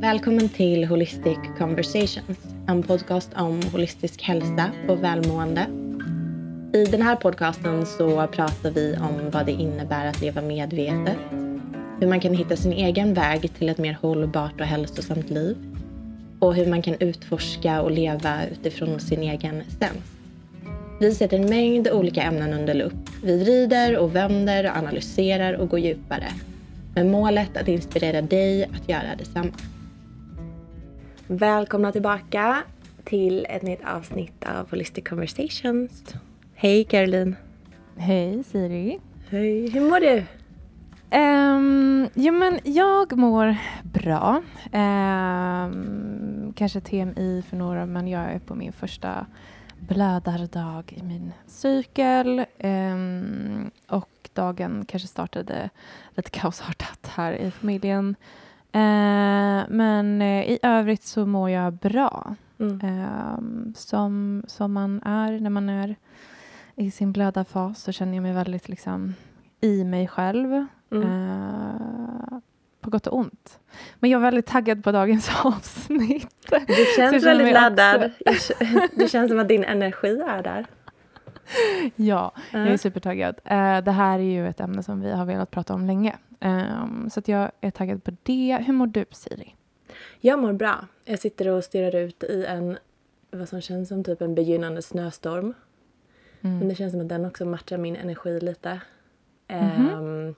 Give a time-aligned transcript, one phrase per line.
[0.00, 2.38] Välkommen till Holistic Conversations,
[2.68, 5.66] en podcast om holistisk hälsa och välmående.
[6.72, 11.16] I den här podcasten så pratar vi om vad det innebär att leva medvetet,
[12.00, 15.56] hur man kan hitta sin egen väg till ett mer hållbart och hälsosamt liv
[16.38, 20.04] och hur man kan utforska och leva utifrån sin egen sens.
[21.00, 23.10] Vi sätter en mängd olika ämnen under lupp.
[23.22, 26.28] Vi vrider och vänder och analyserar och går djupare
[26.94, 29.52] med målet att inspirera dig att göra detsamma.
[31.28, 32.62] Välkomna tillbaka
[33.04, 36.14] till ett nytt avsnitt av Holistic Conversations.
[36.54, 37.36] Hej Caroline!
[37.96, 39.00] Hej Siri!
[39.28, 39.70] Hej!
[39.70, 40.24] Hur mår du?
[41.18, 44.42] Um, jo men jag mår bra.
[44.72, 49.26] Um, kanske TMI för några men jag är på min första
[49.78, 52.44] blödardag i min cykel.
[52.58, 55.70] Um, och dagen kanske startade
[56.10, 58.16] lite kaosartat här i familjen.
[58.76, 62.34] Uh, men uh, i övrigt så mår jag bra.
[62.58, 62.80] Mm.
[63.38, 65.96] Um, som, som man är när man är
[66.74, 69.14] i sin blödarfas så känner jag mig väldigt liksom
[69.60, 70.66] i mig själv.
[70.90, 71.08] Mm.
[71.08, 72.38] Uh,
[72.80, 73.58] på gott och ont.
[73.98, 76.52] Men jag är väldigt taggad på dagens avsnitt.
[76.66, 78.10] Du känns väldigt laddad.
[78.92, 80.66] Det känns som att din energi är där.
[81.96, 83.34] Ja, jag är supertaggad.
[83.44, 86.16] Uh, det här är ju ett ämne som vi har velat prata om länge.
[86.40, 88.64] Um, så jag är taggad på det.
[88.66, 89.54] Hur mår du, Siri?
[90.20, 90.86] Jag mår bra.
[91.04, 92.78] Jag sitter och stirrar ut i en,
[93.30, 95.54] vad som känns som typ en begynnande snöstorm.
[96.40, 96.58] Mm.
[96.58, 98.80] Men det känns som att den också matchar min energi lite.
[99.48, 99.98] Mm -hmm.
[99.98, 100.34] um,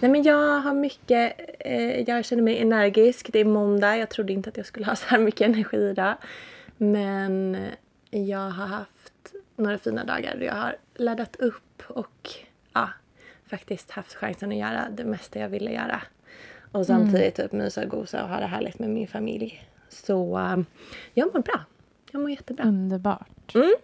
[0.00, 3.32] Nej men jag har mycket, eh, jag känner mig energisk.
[3.32, 6.14] Det är måndag, jag trodde inte att jag skulle ha så här mycket energi idag.
[6.76, 7.56] Men
[8.10, 12.30] jag har haft några fina dagar jag har laddat upp och
[12.72, 12.88] ja,
[13.46, 16.02] faktiskt haft chansen att göra det mesta jag ville göra.
[16.72, 17.48] Och samtidigt mm.
[17.48, 19.68] typ mysa och gosa och ha det härligt med min familj.
[19.88, 20.66] Så um,
[21.14, 21.60] jag mår bra.
[22.10, 22.64] Jag mår jättebra.
[22.64, 23.54] Underbart.
[23.54, 23.74] Mm.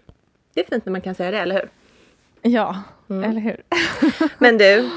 [0.54, 1.70] Det är fint när man kan säga det, eller hur?
[2.50, 3.30] Ja, mm.
[3.30, 3.62] eller hur?
[4.38, 4.90] Men du,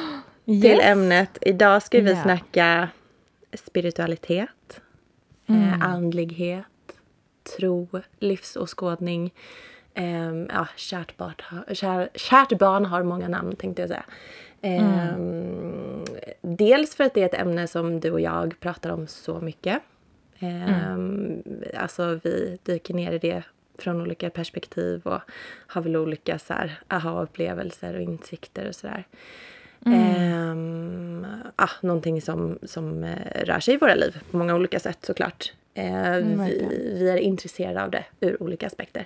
[0.45, 0.61] yes.
[0.61, 1.37] till ämnet.
[1.41, 2.23] Idag ska vi yeah.
[2.23, 2.89] snacka
[3.53, 4.81] spiritualitet,
[5.47, 5.81] eh, mm.
[5.81, 6.65] andlighet,
[7.57, 7.87] tro,
[8.19, 9.33] livsåskådning.
[9.93, 14.05] Eh, ja, kärt har, kär, kärt barn har många namn tänkte jag säga.
[14.61, 16.05] Eh, mm.
[16.41, 19.81] Dels för att det är ett ämne som du och jag pratar om så mycket.
[20.39, 21.43] Mm.
[21.77, 23.43] Alltså vi dyker ner i det
[23.77, 25.19] från olika perspektiv och
[25.67, 29.07] har väl olika så här aha-upplevelser och insikter och sådär.
[29.85, 30.51] Mm.
[30.51, 31.25] Um,
[31.55, 33.15] ah, någonting som, som uh,
[33.45, 35.53] rör sig i våra liv på många olika sätt såklart.
[35.77, 36.67] Uh, mm, vi,
[36.99, 39.05] vi, är intresserade av det ur olika aspekter.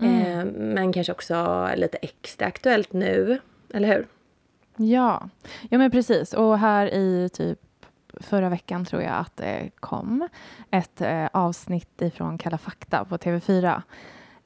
[0.00, 0.48] Mm.
[0.48, 3.38] Uh, men kanske också lite extra aktuellt nu,
[3.74, 4.06] eller hur?
[4.76, 5.28] Ja,
[5.70, 6.32] ja men precis.
[6.32, 7.58] Och här i typ
[8.20, 10.28] förra veckan tror jag att det kom
[10.70, 13.82] ett eh, avsnitt ifrån Kalla fakta på TV4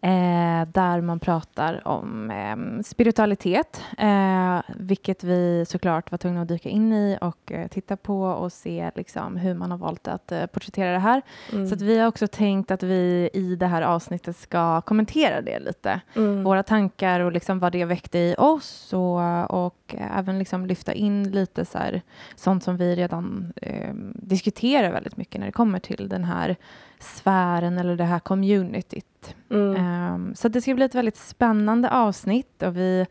[0.00, 6.68] Eh, där man pratar om eh, spiritualitet, eh, vilket vi såklart var tvungna att dyka
[6.68, 10.46] in i och eh, titta på och se liksom, hur man har valt att eh,
[10.46, 11.22] porträttera det här.
[11.52, 11.66] Mm.
[11.66, 16.00] Så vi har också tänkt att vi i det här avsnittet ska kommentera det lite.
[16.16, 16.44] Mm.
[16.44, 21.30] Våra tankar och liksom vad det väckte i oss och, och även liksom lyfta in
[21.30, 22.02] lite så här,
[22.36, 26.56] sånt som vi redan ehm, diskuterar väldigt mycket när det kommer till den här
[27.00, 29.04] sfären eller det här communityt.
[29.50, 30.14] Mm.
[30.14, 33.06] Um, så det ska bli ett väldigt spännande avsnitt och vi,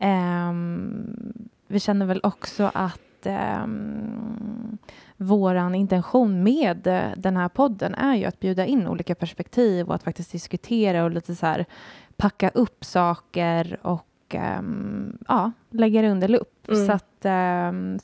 [0.00, 3.26] um, vi känner väl också att
[3.64, 4.78] um,
[5.16, 10.02] våran intention med den här podden är ju att bjuda in olika perspektiv och att
[10.02, 11.66] faktiskt diskutera och lite så här
[12.16, 14.06] packa upp saker och
[15.28, 16.68] ja, lägga det under lupp.
[16.68, 16.86] Mm.
[16.86, 17.26] Så, att,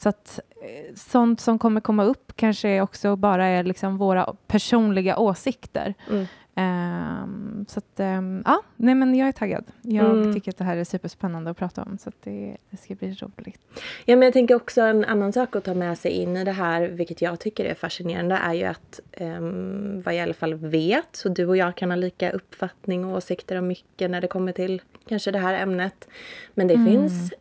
[0.00, 5.18] så att eh, sånt som kommer komma upp kanske också bara är liksom våra personliga
[5.18, 5.94] åsikter.
[6.10, 6.26] Mm.
[6.58, 9.64] Um, så att, um, ja, nej men jag är taggad.
[9.82, 10.34] Jag mm.
[10.34, 13.60] tycker att det här är superspännande att prata om, så det, det, ska bli roligt.
[14.04, 16.52] Ja, men jag tänker också en annan sak att ta med sig in i det
[16.52, 20.54] här, vilket jag tycker är fascinerande, är ju att um, vad jag i alla fall
[20.54, 24.28] vet, så du och jag kan ha lika uppfattning och åsikter om mycket när det
[24.28, 26.08] kommer till kanske det här ämnet.
[26.54, 26.86] Men det mm.
[26.86, 27.32] finns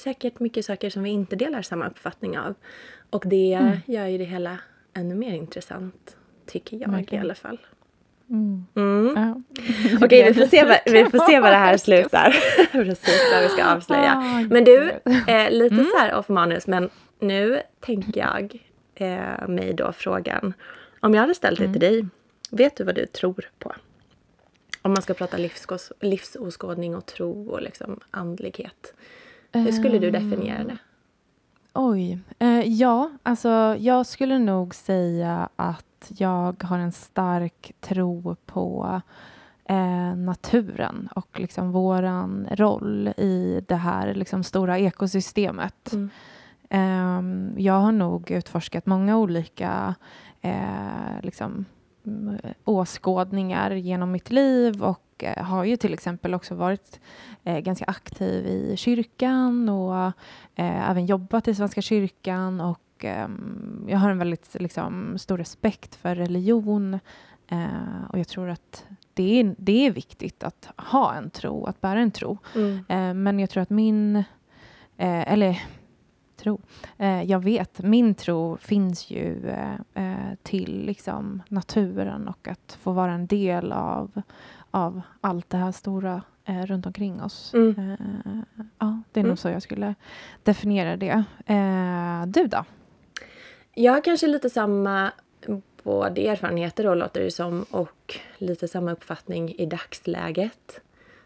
[0.00, 2.54] säkert mycket saker som vi inte delar samma uppfattning av.
[3.10, 3.76] Och det mm.
[3.86, 4.58] gör ju det hela
[4.94, 6.16] ännu mer intressant,
[6.46, 7.18] tycker jag okay.
[7.18, 7.58] i alla fall.
[8.30, 8.66] Mm.
[8.74, 9.14] Mm.
[9.16, 9.40] Ja.
[10.04, 12.36] Okej, vi, får se vad, vi får se vad det här slutar.
[12.72, 14.14] Precis vad vi ska avslöja.
[14.14, 14.90] Oh, men du,
[15.26, 15.86] eh, lite mm.
[15.92, 20.54] så här off manus, men nu tänker jag eh, mig då frågan.
[21.00, 21.92] Om jag hade ställt det till mm.
[21.92, 22.06] dig,
[22.50, 23.74] vet du vad du tror på?
[24.82, 28.94] Om man ska prata livsås livsåskådning och tro och liksom andlighet.
[29.52, 30.78] Hur skulle du definiera det?
[31.72, 32.18] Oj.
[32.38, 39.00] Eh, ja, alltså jag skulle nog säga att jag har en stark tro på
[39.64, 45.92] eh, naturen och liksom våran roll i det här liksom stora ekosystemet.
[45.92, 46.10] Mm.
[46.70, 49.94] Eh, jag har nog utforskat många olika
[50.40, 51.64] eh, liksom,
[52.64, 57.00] åskådningar genom mitt liv och eh, har ju till exempel också varit
[57.44, 60.12] eh, ganska aktiv i kyrkan och
[60.54, 63.28] eh, även jobbat i Svenska kyrkan och eh,
[63.88, 66.98] jag har en väldigt liksom, stor respekt för religion
[67.48, 68.84] eh, och jag tror att
[69.14, 72.38] det är, det är viktigt att ha en tro, att bära en tro.
[72.54, 72.84] Mm.
[72.88, 74.24] Eh, men jag tror att min,
[74.96, 75.62] eller
[76.40, 76.60] tro.
[76.98, 82.92] Eh, jag vet, min tro finns ju eh, eh, till liksom, naturen och att få
[82.92, 84.22] vara en del av,
[84.70, 87.54] av allt det här stora eh, runt omkring oss.
[87.54, 87.78] Mm.
[87.78, 89.28] Eh, ja, det är mm.
[89.28, 89.94] nog så jag skulle
[90.42, 91.24] definiera det.
[91.46, 92.64] Eh, du då?
[93.74, 95.12] Jag har kanske lite samma
[95.82, 100.80] både erfarenheter då låter det som och lite samma uppfattning i dagsläget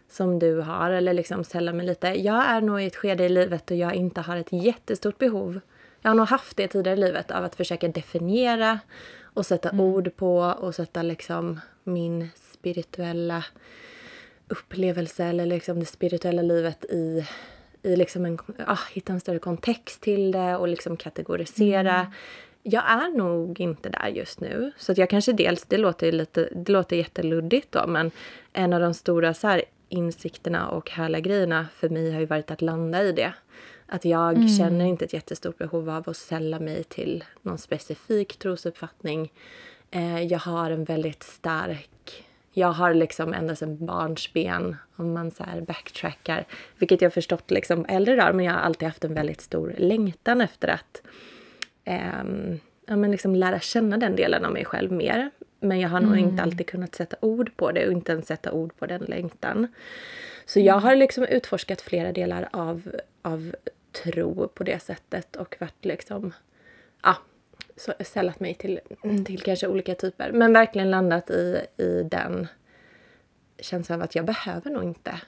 [0.09, 2.07] som du har eller liksom sällar mig lite.
[2.07, 5.59] Jag är nog i ett skede i livet då jag inte har ett jättestort behov.
[6.01, 8.79] Jag har nog haft det tidigare i livet av att försöka definiera
[9.23, 9.85] och sätta mm.
[9.85, 13.45] ord på och sätta liksom min spirituella
[14.47, 17.25] upplevelse eller liksom det spirituella livet i,
[17.83, 21.95] i liksom en, ah, hitta en större kontext till det och liksom kategorisera.
[21.95, 22.11] Mm.
[22.63, 24.71] Jag är nog inte där just nu.
[24.77, 28.11] Så att jag kanske dels, det låter, lite, det låter jätteluddigt då, men
[28.53, 32.51] en av de stora så här, insikterna och härliga grejerna för mig har ju varit
[32.51, 33.33] att landa i det.
[33.87, 34.49] Att jag mm.
[34.49, 39.31] känner inte ett jättestort behov av att sälla mig till någon specifik trosuppfattning.
[39.91, 42.21] Eh, jag har en väldigt stark...
[42.57, 46.45] Jag har liksom ända sedan barnsben, om man så backtrackar,
[46.77, 50.41] vilket jag förstått liksom äldre dagar, men jag har alltid haft en väldigt stor längtan
[50.41, 51.01] efter att
[51.83, 52.23] eh,
[52.85, 55.31] ja, men liksom lära känna den delen av mig själv mer.
[55.65, 56.43] Men jag har nog inte mm.
[56.43, 59.67] alltid kunnat sätta ord på det och inte ens sätta ord på den längtan.
[60.45, 63.55] Så jag har liksom utforskat flera delar av, av
[63.91, 66.33] tro på det sättet och varit liksom,
[67.03, 67.17] ja,
[67.75, 68.79] så, sällat mig till,
[69.25, 70.31] till kanske olika typer.
[70.31, 72.47] Men verkligen landat i, i den
[73.59, 75.21] känslan av att jag behöver nog inte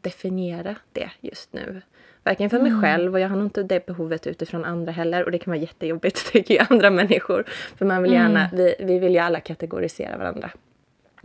[0.00, 1.82] definiera det just nu.
[2.26, 2.82] Varken för mig mm.
[2.82, 5.24] själv och jag har nog inte det behovet utifrån andra heller.
[5.24, 7.44] Och det kan vara jättejobbigt tycker jag, andra människor.
[7.76, 8.56] För man vill gärna, mm.
[8.56, 10.50] vi, vi vill ju alla kategorisera varandra.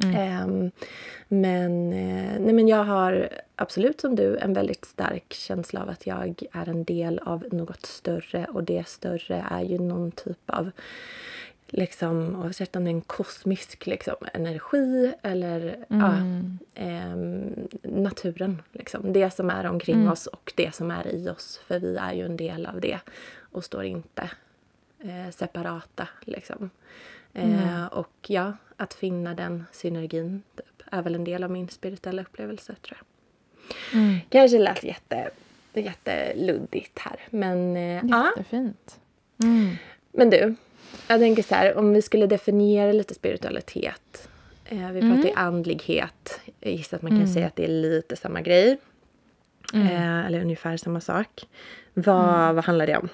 [0.03, 0.43] Mm.
[0.43, 0.71] Um,
[1.27, 6.07] men, eh, nej, men jag har absolut som du en väldigt stark känsla av att
[6.07, 10.71] jag är en del av något större och det större är ju någon typ av
[11.71, 16.59] liksom, oavsett om det är en kosmisk liksom, energi eller mm.
[16.73, 17.15] ja, eh,
[17.81, 18.61] naturen.
[18.71, 19.13] Liksom.
[19.13, 20.11] Det som är omkring mm.
[20.11, 21.61] oss och det som är i oss.
[21.67, 22.99] För vi är ju en del av det
[23.39, 24.29] och står inte
[24.99, 26.07] eh, separata.
[26.21, 26.69] Liksom.
[27.33, 32.21] Eh, och ja, att finna den synergin typ, är väl en del av min spirituella
[32.21, 33.05] upplevelse tror jag.
[34.01, 34.19] Mm.
[34.29, 35.29] Kanske lät jätte,
[35.73, 38.99] jätteluddigt här men eh, Jättefint.
[39.43, 39.75] Mm.
[40.11, 40.55] Men du,
[41.07, 44.29] jag tänker så här, om vi skulle definiera lite spiritualitet.
[44.65, 45.27] Eh, vi pratar mm.
[45.27, 46.41] ju andlighet.
[46.59, 47.33] Jag gissar att man kan mm.
[47.33, 48.77] säga att det är lite samma grej.
[49.73, 49.87] Mm.
[49.87, 51.47] Eh, eller ungefär samma sak.
[51.93, 52.55] Vad, mm.
[52.55, 53.09] vad handlar det om?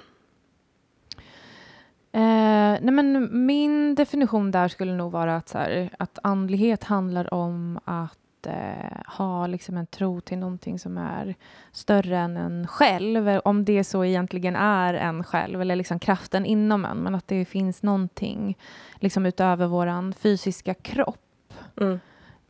[2.11, 7.33] Eh, nej men min definition där skulle nog vara att, så här, att andlighet handlar
[7.33, 11.35] om att eh, ha liksom en tro till någonting som är
[11.71, 16.85] större än en själv, om det så egentligen är en själv, eller liksom kraften inom
[16.85, 18.57] en, men att det finns någonting
[18.95, 21.53] liksom utöver vår fysiska kropp.
[21.81, 21.99] Mm.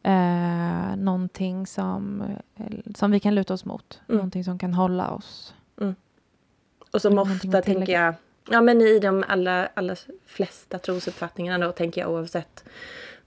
[0.03, 2.23] Eh, någonting som,
[2.95, 4.17] som vi kan luta oss mot, mm.
[4.17, 5.55] någonting som kan hålla oss.
[5.81, 5.95] Mm.
[6.91, 8.13] Och som ofta tänker jag,
[8.49, 12.63] ja men i de allra, allra flesta trosuppfattningarna då tänker jag oavsett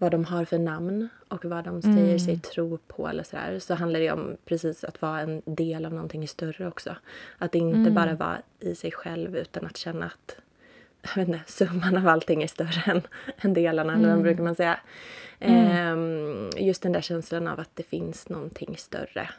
[0.00, 2.18] vad de har för namn och vad de säger mm.
[2.18, 5.92] sig tro på eller sådär så handlar det om precis att vara en del av
[5.92, 6.96] någonting större också.
[7.38, 7.94] Att inte mm.
[7.94, 10.36] bara vara i sig själv utan att känna att
[11.02, 13.02] jag vet inte, summan av allting är större än,
[13.36, 14.04] än delarna, mm.
[14.04, 14.80] eller vad brukar man säga.
[15.40, 19.30] Um, just den där känslan av att det finns någonting större.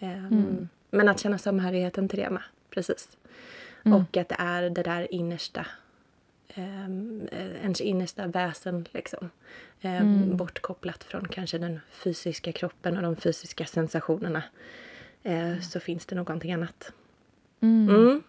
[0.00, 3.16] Um, men att känna samhörigheten till det med, precis.
[3.84, 3.98] Mm.
[3.98, 5.66] Och att det är det där innersta
[6.56, 7.28] um,
[7.62, 8.86] ens innersta väsen.
[8.92, 9.30] Liksom.
[9.82, 10.36] Um, mm.
[10.36, 14.42] Bortkopplat från kanske den fysiska kroppen och de fysiska sensationerna.
[15.26, 16.92] Uh, så finns det någonting annat.
[17.60, 17.88] Mm.
[17.88, 18.22] Mm.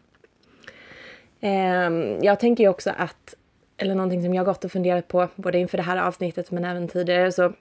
[1.42, 3.36] Um, jag tänker ju också att,
[3.78, 6.88] eller någonting som jag gått och funderat på både inför det här avsnittet men även
[6.88, 7.54] tidigare så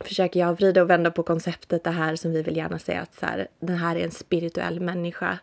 [0.00, 3.14] försöker jag vrida och vända på konceptet det här som vi vill gärna säga att
[3.14, 5.38] så här, den här är en spirituell människa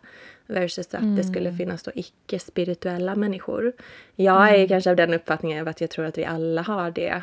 [0.50, 1.16] versus att mm.
[1.16, 3.72] det skulle finnas då icke-spirituella människor.
[4.16, 4.68] Jag är mm.
[4.68, 7.22] kanske av den uppfattningen att jag tror att vi alla har det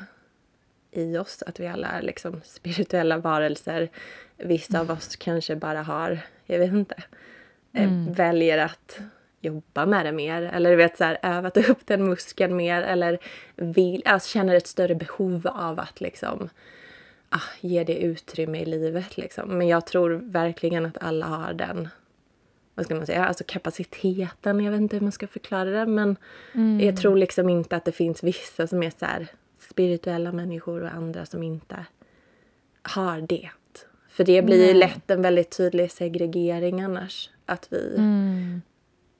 [0.91, 3.89] i oss, att vi alla är liksom spirituella varelser.
[4.37, 6.95] Vissa av oss kanske bara har, jag vet inte,
[7.73, 8.13] eh, mm.
[8.13, 8.99] väljer att
[9.41, 13.19] jobba med det mer eller du vet så här, övat upp den muskeln mer eller
[13.55, 16.49] vill, alltså känner ett större behov av att liksom
[17.29, 19.57] ah, ge det utrymme i livet liksom.
[19.57, 21.89] Men jag tror verkligen att alla har den
[22.77, 26.17] vad ska man säga, alltså kapaciteten, jag vet inte hur man ska förklara det men
[26.53, 26.79] mm.
[26.79, 29.27] jag tror liksom inte att det finns vissa som är så här,
[29.59, 31.85] spirituella människor och andra som inte
[32.81, 33.49] har det.
[34.09, 34.73] För det blir Nej.
[34.73, 37.29] lätt en väldigt tydlig segregering annars.
[37.45, 37.95] Att vi...
[37.97, 38.61] Mm.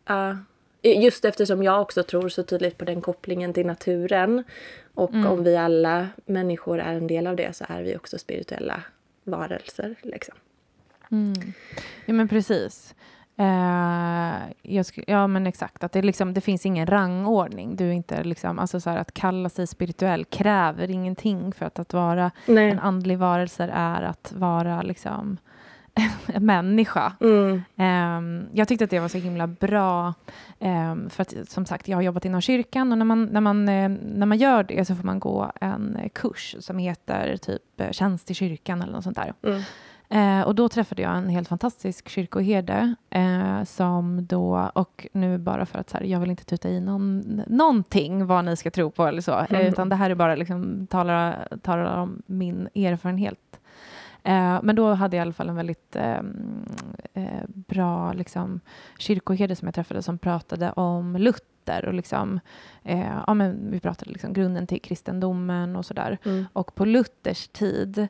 [0.10, 0.38] Uh,
[0.82, 4.44] just eftersom jag också tror så tydligt på den kopplingen till naturen.
[4.94, 5.28] Och mm.
[5.28, 8.84] om vi alla människor är en del av det så är vi också spirituella
[9.24, 9.96] varelser.
[10.02, 10.36] Liksom.
[11.12, 11.54] Mm.
[12.06, 12.96] Ja men precis.
[13.38, 15.84] Eh, skulle, ja, men exakt.
[15.84, 17.76] Att det, liksom, det finns ingen rangordning.
[17.76, 21.94] Du inte liksom, alltså så här, att kalla sig spirituell kräver ingenting för att, att
[21.94, 22.72] vara Nej.
[22.72, 25.38] en andlig varelse är att vara liksom,
[26.28, 27.14] en människa.
[27.20, 27.64] Mm.
[27.76, 30.14] Um, jag tyckte att det var så himla bra,
[30.60, 33.70] um, för att som sagt, jag har jobbat inom kyrkan och när man, när, man,
[33.70, 37.92] uh, när man gör det så får man gå en kurs som heter typ uh,
[37.92, 39.34] tjänst i kyrkan eller något sånt där.
[39.44, 39.62] Mm.
[40.10, 45.66] Eh, och då träffade jag en helt fantastisk kyrkoherde eh, som då, och nu bara
[45.66, 48.92] för att så här, jag vill inte tuta i någon, någonting vad ni ska tro
[48.92, 49.62] på eller så, mm.
[49.62, 53.60] eh, utan det här är bara liksom talar, talar om min erfarenhet.
[54.24, 56.66] Eh, men då hade jag i alla fall en väldigt ehm,
[57.14, 58.60] eh, bra liksom,
[58.98, 62.40] kyrkoherde som jag träffade som pratade om Luther och liksom,
[62.84, 66.18] eh, ja, men vi pratade liksom grunden till kristendomen och sådär.
[66.26, 66.46] Mm.
[66.54, 68.08] Och på Luthers tid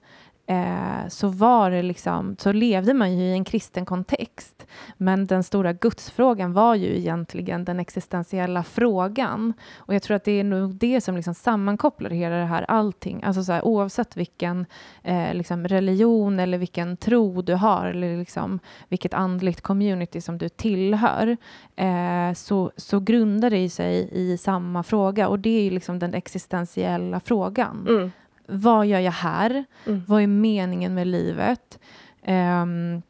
[0.48, 4.68] eh, så var det liksom, så levde man ju i en kristen kontext.
[4.98, 9.54] Men den stora gudsfrågan var ju egentligen den existentiella frågan.
[9.78, 13.24] Och jag tror att det är nog det som liksom sammankopplar hela det här allting.
[13.24, 14.66] Alltså så här, oavsett vilken
[15.04, 20.50] eh, liksom religion eller vilken tro du har eller liksom vilket andligt community som du
[20.50, 21.38] tillhör
[21.76, 27.20] eh, så, så grundar det sig i samma fråga och det är liksom den existentiella
[27.20, 27.86] frågan.
[27.90, 28.12] Mm
[28.48, 29.66] vad gör jag här?
[29.86, 30.04] Mm.
[30.08, 31.80] Vad är meningen med livet?
[32.28, 33.02] Um,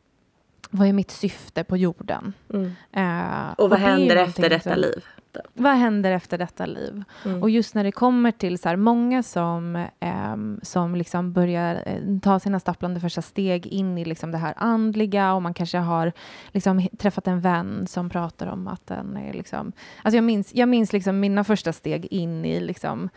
[0.70, 2.34] vad är mitt syfte på jorden?
[2.54, 2.66] Mm.
[2.98, 5.06] Uh, och vad och händer efter detta som, liv?
[5.54, 7.04] Vad händer efter detta liv?
[7.26, 7.42] Mm.
[7.42, 9.88] Och just när det kommer till så här, många som,
[10.34, 14.54] um, som liksom börjar uh, ta sina stapplande första steg in i liksom det här
[14.58, 16.12] andliga och man kanske har
[16.52, 19.72] liksom, träffat en vän som pratar om att den är liksom...
[20.04, 23.10] Alltså jag minns, jag minns liksom mina första steg in i liksom,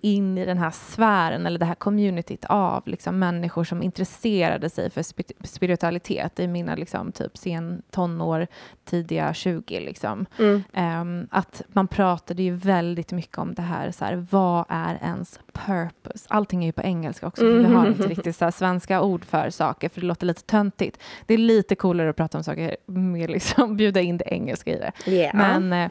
[0.00, 4.90] in i den här sfären eller det här communityt av liksom, människor som intresserade sig
[4.90, 5.02] för
[5.46, 8.46] spiritualitet i mina liksom, typ sen tonår,
[8.84, 9.80] tidiga 20.
[9.80, 10.26] Liksom.
[10.38, 10.62] Mm.
[11.00, 15.40] Um, att man pratade ju väldigt mycket om det här, så här, vad är ens
[15.52, 16.26] purpose?
[16.28, 17.70] Allting är ju på engelska också, för mm.
[17.70, 20.98] vi har inte riktigt så svenska ord för saker, för det låter lite töntigt.
[21.26, 24.78] Det är lite coolare att prata om saker med liksom bjuda in det engelska i
[24.78, 25.10] det.
[25.10, 25.36] Yeah.
[25.36, 25.90] Men, eh,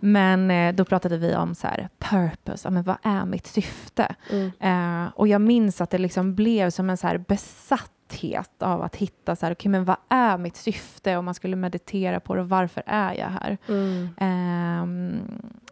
[0.00, 4.14] men eh, då pratade vi om så här, purpose, men vad är mitt syfte?
[4.30, 5.04] Mm.
[5.04, 8.96] Uh, och jag minns att det liksom blev som en så här besatthet av att
[8.96, 12.42] hitta så här, okay, men vad är mitt syfte om man skulle meditera på det,
[12.42, 13.58] varför är jag här?
[13.68, 14.08] Mm.
[14.20, 15.20] Um,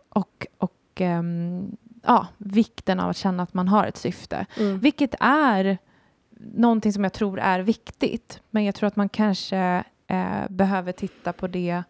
[0.08, 4.78] och och um, ja, vikten av att känna att man har ett syfte, mm.
[4.78, 5.78] vilket är
[6.54, 11.32] någonting som jag tror är viktigt, men jag tror att man kanske eh, behöver titta
[11.32, 11.82] på det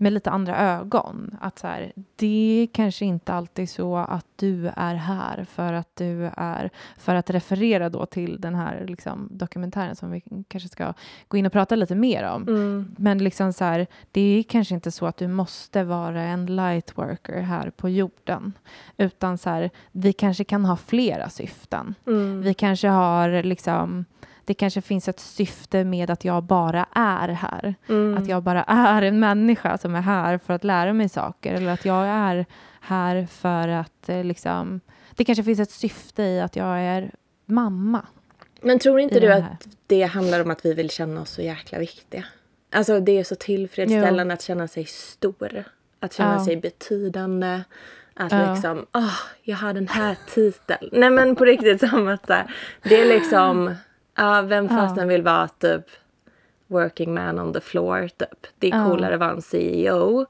[0.00, 1.36] med lite andra ögon.
[1.40, 5.96] Att så här, det är kanske inte alltid så att du är här för att
[5.96, 10.94] du är, för att referera då till den här liksom, dokumentären som vi kanske ska
[11.28, 12.48] gå in och prata lite mer om.
[12.48, 12.94] Mm.
[12.98, 17.40] Men liksom så här, det är kanske inte så att du måste vara en lightworker
[17.40, 18.52] här på jorden,
[18.96, 21.94] utan så här, vi kanske kan ha flera syften.
[22.06, 22.42] Mm.
[22.42, 24.04] Vi kanske har liksom
[24.44, 27.74] det kanske finns ett syfte med att jag bara är här.
[27.88, 28.18] Mm.
[28.18, 31.54] Att jag bara är en människa som är här för att lära mig saker.
[31.54, 32.46] Eller att jag är
[32.80, 34.80] här för att eh, liksom...
[35.14, 37.10] Det kanske finns ett syfte i att jag är
[37.46, 38.06] mamma.
[38.60, 41.78] Men tror inte du att det handlar om att vi vill känna oss så jäkla
[41.78, 42.24] viktiga?
[42.72, 44.34] Alltså det är så tillfredsställande jo.
[44.34, 45.64] att känna sig stor.
[46.00, 46.44] Att känna ja.
[46.44, 47.60] sig betydande.
[48.14, 48.52] Att ja.
[48.52, 50.88] liksom, åh, oh, jag har den här titeln.
[50.92, 52.26] Nej men på riktigt som att
[52.82, 53.74] det är liksom
[54.20, 55.84] Ja, vem fasen vill vara typ
[56.66, 58.46] working man on the floor typ.
[58.58, 60.26] Det är coolare att vara en CEO.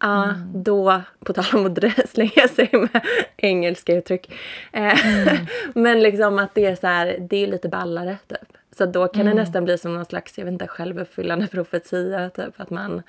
[0.00, 0.62] Ja, mm.
[0.62, 4.32] då, på tal om att slänga sig med engelska uttryck.
[4.72, 5.46] Eh, mm.
[5.74, 8.58] Men liksom att det är så här, det är lite ballare typ.
[8.78, 9.36] Så då kan mm.
[9.36, 12.30] det nästan bli som någon slags, jag vet inte, självuppfyllande profetia.
[12.30, 13.02] Typ att man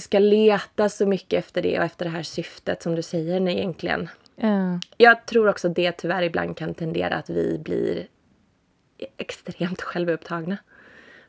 [0.00, 4.08] ska leta så mycket efter det och efter det här syftet som du säger egentligen.
[4.96, 8.06] Jag tror också det tyvärr ibland kan tendera att vi blir
[9.16, 10.56] extremt självupptagna.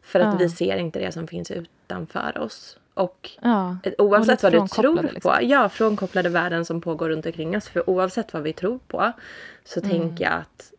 [0.01, 0.37] För att ja.
[0.37, 2.77] vi ser inte det som finns utanför oss.
[2.93, 3.77] Och ja.
[3.97, 5.21] oavsett och vad du tror liksom.
[5.21, 7.67] på, ja, frånkopplade världen som pågår runt omkring oss.
[7.67, 9.11] För oavsett vad vi tror på
[9.63, 9.91] så mm.
[9.91, 10.73] tänker jag att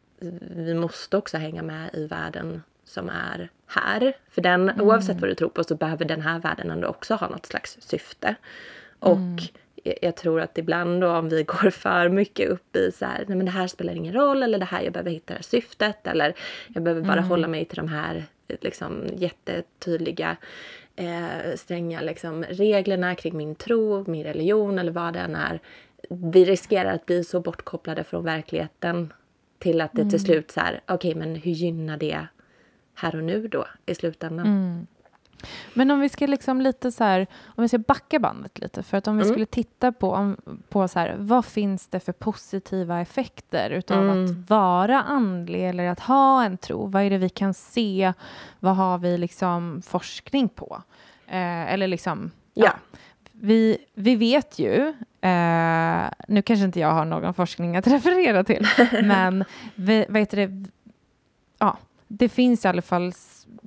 [0.56, 4.16] vi måste också hänga med i världen som är här.
[4.30, 4.86] För den, mm.
[4.86, 7.76] oavsett vad du tror på så behöver den här världen ändå också ha något slags
[7.80, 8.34] syfte.
[8.98, 9.38] Och mm.
[9.82, 13.36] Jag tror att ibland då om vi går för mycket upp i så här, nej
[13.36, 16.06] men det här spelar ingen roll eller det här, jag behöver hitta det här syftet
[16.06, 16.34] eller
[16.74, 17.24] jag behöver bara mm.
[17.24, 18.24] hålla mig till de här
[18.60, 20.36] liksom jättetydliga
[20.96, 25.60] eh, stränga liksom, reglerna kring min tro, min religion eller vad det än är.
[26.10, 29.12] Vi riskerar att bli så bortkopplade från verkligheten
[29.58, 30.10] till att det mm.
[30.10, 32.26] till slut så här, okej okay, men hur gynnar det
[32.94, 34.46] här och nu då i slutändan?
[34.46, 34.86] Mm.
[35.74, 38.96] Men om vi ska liksom lite så här, om vi ska backa bandet lite, för
[38.96, 39.32] att om vi mm.
[39.32, 40.36] skulle titta på, om,
[40.68, 44.24] på så här, vad finns det för positiva effekter utav mm.
[44.24, 46.86] att vara andlig eller att ha en tro?
[46.86, 48.12] Vad är det vi kan se?
[48.60, 50.82] Vad har vi liksom forskning på?
[51.26, 52.64] Eh, eller liksom, ja.
[52.64, 52.98] ja.
[53.32, 54.88] Vi, vi vet ju,
[55.20, 58.66] eh, nu kanske inte jag har någon forskning att referera till,
[59.02, 59.44] men
[59.74, 60.70] vi, vad heter det,
[61.58, 63.12] ja, det finns i alla fall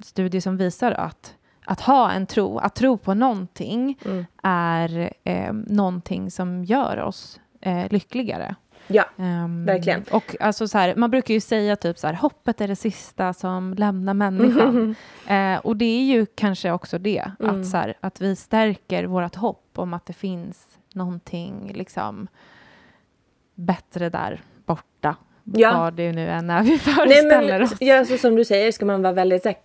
[0.02, 1.35] studier som visar att
[1.66, 4.26] att ha en tro, att tro på någonting mm.
[4.44, 8.56] är eh, någonting som gör oss eh, lyckligare.
[8.88, 10.04] Ja, um, verkligen.
[10.12, 13.34] Och alltså så här, man brukar ju säga typ så här, hoppet är det sista
[13.34, 14.70] som lämnar människan.
[14.70, 14.96] Mm.
[15.28, 17.62] Eh, och det är ju kanske också det, mm.
[17.62, 22.28] att, så här, att vi stärker vårt hopp om att det finns någonting liksom
[23.56, 25.16] bättre där borta.
[25.54, 25.80] Ja.
[25.80, 27.74] Vad det nu är vi föreställer oss.
[27.80, 29.58] Ja, alltså, som du säger ska man vara väldigt så här,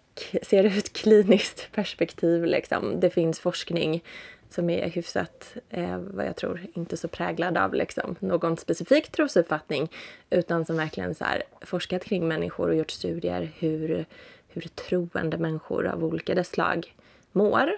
[0.42, 2.44] ser det ur ett kliniskt perspektiv.
[2.44, 3.00] Liksom.
[3.00, 4.02] Det finns forskning
[4.48, 9.88] som är hyfsat, eh, vad jag tror, inte så präglad av liksom, någon specifik trosuppfattning
[10.30, 14.04] utan som verkligen så här, forskat kring människor och gjort studier hur,
[14.48, 16.94] hur troende människor av olika dess slag
[17.32, 17.70] mår.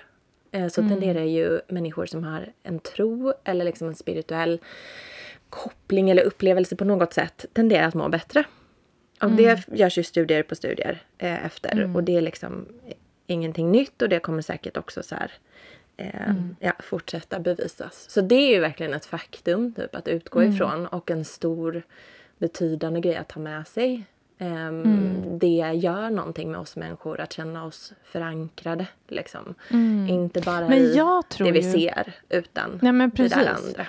[0.52, 0.90] Eh, så mm.
[0.92, 4.60] tenderar ju människor som har en tro eller liksom en spirituell
[5.52, 8.44] koppling eller upplevelse på något sätt tenderar att må bättre.
[9.20, 9.36] Och mm.
[9.36, 11.96] det görs ju studier på studier eh, efter mm.
[11.96, 12.66] och det är liksom
[13.26, 15.32] ingenting nytt och det kommer säkert också så här,
[15.96, 16.56] eh, mm.
[16.60, 18.10] ja, fortsätta bevisas.
[18.10, 20.52] Så det är ju verkligen ett faktum typ, att utgå mm.
[20.52, 21.82] ifrån och en stor
[22.38, 24.04] betydande grej att ha med sig.
[24.38, 24.72] Eh,
[25.24, 28.86] det gör någonting med oss människor att känna oss förankrade.
[29.08, 29.54] Liksom.
[29.70, 30.08] Mm.
[30.08, 31.00] Inte bara men i
[31.38, 31.72] det vi ju...
[31.72, 33.86] ser utan Nej, det där andra.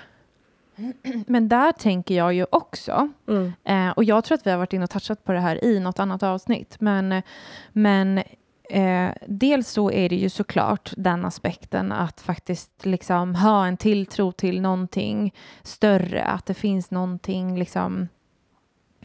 [1.28, 3.54] Men där tänker jag ju också, mm.
[3.64, 5.80] eh, och jag tror att vi har varit inne och touchat på det här i
[5.80, 7.22] något annat avsnitt, men,
[7.72, 8.18] men
[8.70, 14.32] eh, dels så är det ju såklart den aspekten att faktiskt liksom ha en tilltro
[14.32, 15.34] till någonting
[15.64, 18.08] större, att det finns någonting liksom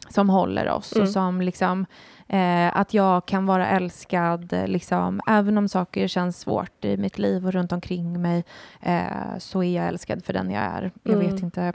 [0.08, 1.02] som håller oss mm.
[1.02, 1.86] och som liksom
[2.28, 7.46] Eh, att jag kan vara älskad, liksom, även om saker känns svårt i mitt liv
[7.46, 8.44] och runt omkring mig,
[8.80, 10.90] eh, så är jag älskad för den jag är.
[11.02, 11.30] Jag mm.
[11.30, 11.72] vet inte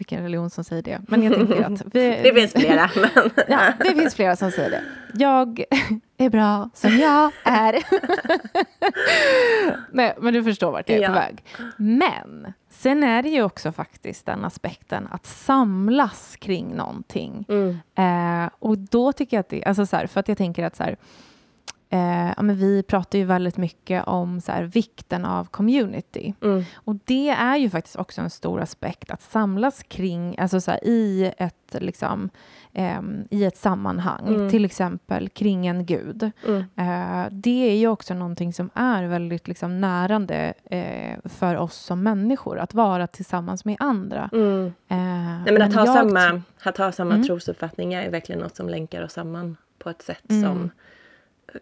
[0.00, 1.82] vilken religion som säger det, men jag tänker att...
[1.94, 2.90] Vi, det finns flera.
[3.14, 3.30] Men...
[3.48, 4.82] ja, det finns flera som säger det.
[5.14, 5.64] Jag
[6.18, 7.82] är bra som jag är.
[9.90, 11.08] Nej, men du förstår vart jag är ja.
[11.08, 11.44] på väg.
[11.76, 17.46] Men Sen är det ju också faktiskt den aspekten att samlas kring någonting.
[17.48, 17.78] Mm.
[17.94, 20.76] Eh, och då tycker jag att det, alltså så här, för att jag tänker att
[20.76, 20.96] så här,
[21.90, 26.34] eh, ja, men vi pratar ju väldigt mycket om så här, vikten av community.
[26.42, 26.64] Mm.
[26.74, 30.84] Och det är ju faktiskt också en stor aspekt att samlas kring, alltså så här,
[30.84, 32.30] i ett liksom
[32.72, 33.00] eh,
[33.30, 34.50] i ett sammanhang, mm.
[34.50, 36.30] till exempel kring en gud.
[36.46, 36.64] Mm.
[36.76, 42.02] Eh, det är ju också någonting som är väldigt liksom, närande eh, för oss som
[42.02, 44.30] människor, att vara tillsammans med andra.
[44.32, 44.66] Mm.
[44.66, 44.96] Eh,
[45.44, 47.26] Nej, men att, ha samma, att ha samma mm.
[47.26, 50.42] trosuppfattningar är verkligen något som länkar oss samman på ett sätt mm.
[50.42, 50.70] som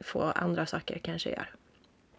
[0.00, 1.48] få andra saker kanske gör.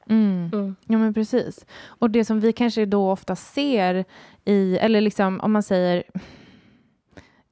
[0.10, 0.50] Mm.
[0.54, 0.76] Mm.
[0.86, 1.66] Ja, men precis.
[1.86, 4.06] Och det som vi kanske då ofta ser
[4.46, 6.04] i, eller liksom om man säger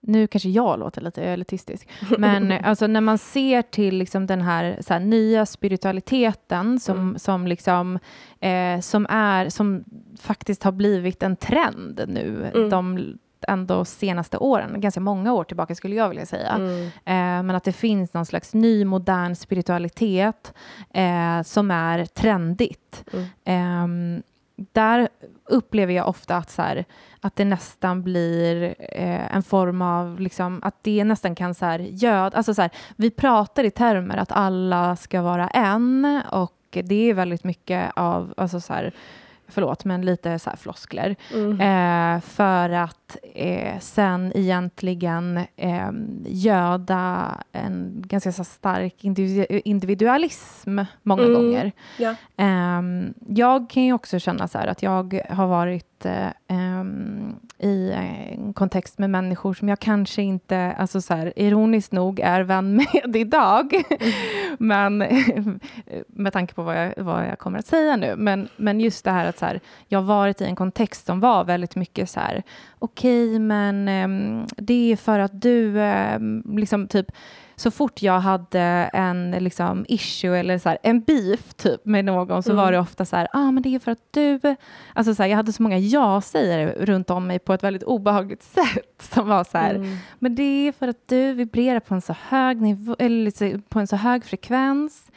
[0.08, 4.80] nu kanske jag låter lite elitistisk, men alltså när man ser till liksom den här,
[4.90, 7.20] här nya spiritualiteten som, mm.
[7.20, 8.00] som, liksom,
[8.40, 9.84] eh, som, är, som
[10.20, 12.70] faktiskt har blivit en trend nu, mm.
[12.70, 16.52] de ändå senaste åren, ganska många år tillbaka skulle jag vilja säga.
[16.52, 16.86] Mm.
[16.86, 20.54] Eh, men att det finns någon slags ny modern spiritualitet
[20.94, 23.06] eh, som är trendigt.
[23.14, 24.16] Mm.
[24.16, 24.22] Eh,
[24.72, 25.10] där
[25.46, 26.86] upplever jag ofta att, så här,
[27.22, 31.80] att det nästan blir eh, en form av, liksom, att det nästan kan så här,
[31.80, 37.10] göd, alltså så här, vi pratar i termer att alla ska vara en och det
[37.10, 38.94] är väldigt mycket av, alltså så här,
[39.48, 41.16] förlåt, men lite så här floskler.
[41.34, 41.62] Mm.
[41.62, 45.92] Eh, för att eh, sen egentligen eh,
[46.26, 49.04] göda en ganska så stark
[49.64, 51.34] individualism många mm.
[51.34, 51.72] gånger.
[51.98, 52.16] Ja.
[52.38, 57.92] Ehm, jag kan ju också känna så här att jag har varit eh, ehm, i
[57.92, 62.76] en kontext med människor som jag kanske inte, alltså så här, ironiskt nog, är vän
[62.94, 63.74] med idag.
[63.74, 64.14] Mm.
[64.60, 64.98] men
[66.08, 68.16] med tanke på vad jag, vad jag kommer att säga nu.
[68.16, 71.20] Men, men just det här att så här, jag har varit i en kontext som
[71.20, 72.44] var väldigt mycket så här,
[72.80, 77.12] okej, okay, men um, det är för att du um, liksom typ
[77.60, 82.44] så fort jag hade en liksom, issue eller så här, en beef typ, med någon
[82.44, 82.64] så mm.
[82.64, 84.40] var det ofta så här, ah, men det är för att du...
[84.94, 88.44] Alltså, så här, jag hade så många ja-sägare runt om mig på ett väldigt obehagligt
[88.54, 89.98] sätt som var så här, mm.
[90.20, 93.88] men det är för att du vibrerar på en så hög nivå, eller på en
[93.88, 95.12] så hög frekvens.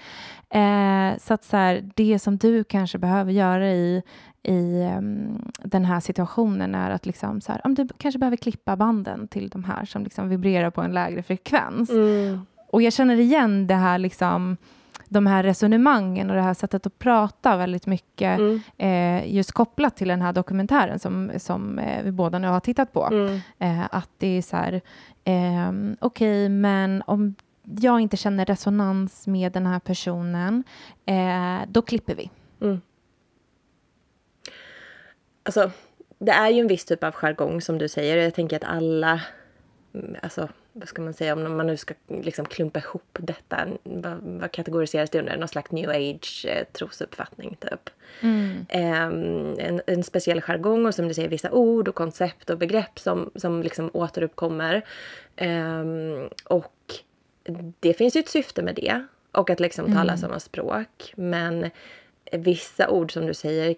[0.50, 4.02] Eh, så att så här, det som du kanske behöver göra i
[4.42, 8.76] i um, den här situationen är att liksom så här, um, du kanske behöver klippa
[8.76, 11.90] banden till de här som liksom vibrerar på en lägre frekvens.
[11.90, 12.46] Mm.
[12.68, 14.56] Och jag känner igen det här liksom
[15.08, 18.60] de här resonemangen och det här sättet att prata väldigt mycket mm.
[18.78, 22.92] eh, just kopplat till den här dokumentären som, som eh, vi båda nu har tittat
[22.92, 23.06] på.
[23.06, 23.40] Mm.
[23.58, 24.72] Eh, att det är så här,
[25.24, 30.64] eh, okej, okay, men om jag inte känner resonans med den här personen,
[31.06, 32.30] eh, då klipper vi.
[32.60, 32.80] Mm
[35.42, 35.70] alltså,
[36.18, 38.16] det är ju en viss typ av jargong som du säger.
[38.16, 39.20] Jag tänker att alla,
[39.94, 43.68] mm, alltså vad ska man säga om man nu ska liksom klumpa ihop detta.
[43.82, 45.36] Vad, vad kategoriseras det under?
[45.36, 47.90] Någon slags new age eh, trosuppfattning typ.
[48.20, 48.66] Mm.
[48.74, 52.98] Um, en, en speciell jargong och som du säger vissa ord och koncept och begrepp
[52.98, 54.84] som, som liksom återuppkommer.
[55.40, 56.74] Um, och
[57.80, 59.06] det finns ju ett syfte med det.
[59.32, 60.16] Och att liksom tala mm.
[60.16, 61.12] samma språk.
[61.16, 61.70] Men
[62.32, 63.74] vissa ord som du säger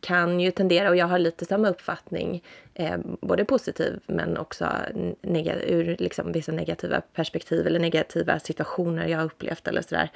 [0.00, 2.42] kan ju tendera, och jag har lite samma uppfattning,
[2.74, 4.68] eh, både positiv men också
[5.22, 10.10] neg- ur liksom vissa negativa perspektiv eller negativa situationer jag har upplevt eller sådär,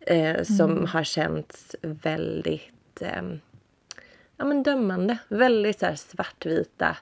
[0.00, 0.44] eh, mm.
[0.44, 3.22] som har känts väldigt eh,
[4.36, 6.96] ja, men dömande, väldigt så svartvita.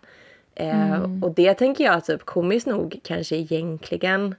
[0.54, 1.24] Eh, mm.
[1.24, 4.34] Och det tänker jag typ komiskt nog kanske egentligen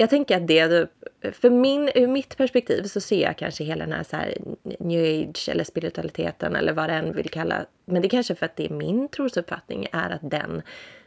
[0.00, 0.88] jag tänker att det,
[1.32, 4.34] för min, ur mitt perspektiv så ser jag kanske hela den här, så här
[4.78, 7.66] new age eller spiritualiteten eller vad den vill kalla.
[7.84, 10.62] Men det är kanske för att det är min trosuppfattning är att den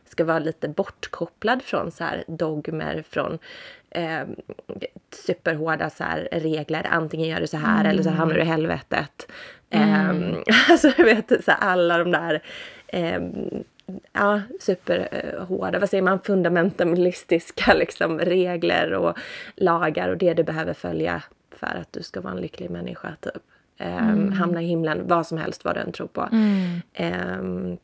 [0.06, 3.40] ska vara lite bortkopplad från så här dogmer, från
[3.90, 4.22] eh,
[5.12, 6.88] superhårda så här regler.
[6.90, 7.92] Antingen gör du så här mm.
[7.92, 9.32] eller så hamnar du i helvetet.
[9.70, 10.34] Mm.
[10.34, 12.44] Eh, alltså du vet, så här, alla de där
[12.88, 13.22] eh,
[14.14, 19.18] ja, superhårda, vad säger man, fundamentalistiska liksom, regler och
[19.56, 23.16] lagar och det du behöver följa för att du ska vara en lycklig människa.
[23.22, 23.44] Typ.
[23.80, 24.32] Um, mm.
[24.32, 26.30] Hamna i himlen, vad som helst vad du än tror på.
[26.32, 26.82] Mm.
[27.40, 27.78] Um,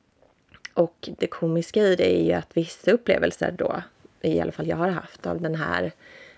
[0.73, 3.83] och det komiska i det är ju att vissa upplevelser då,
[4.21, 5.91] i alla fall jag har haft av den här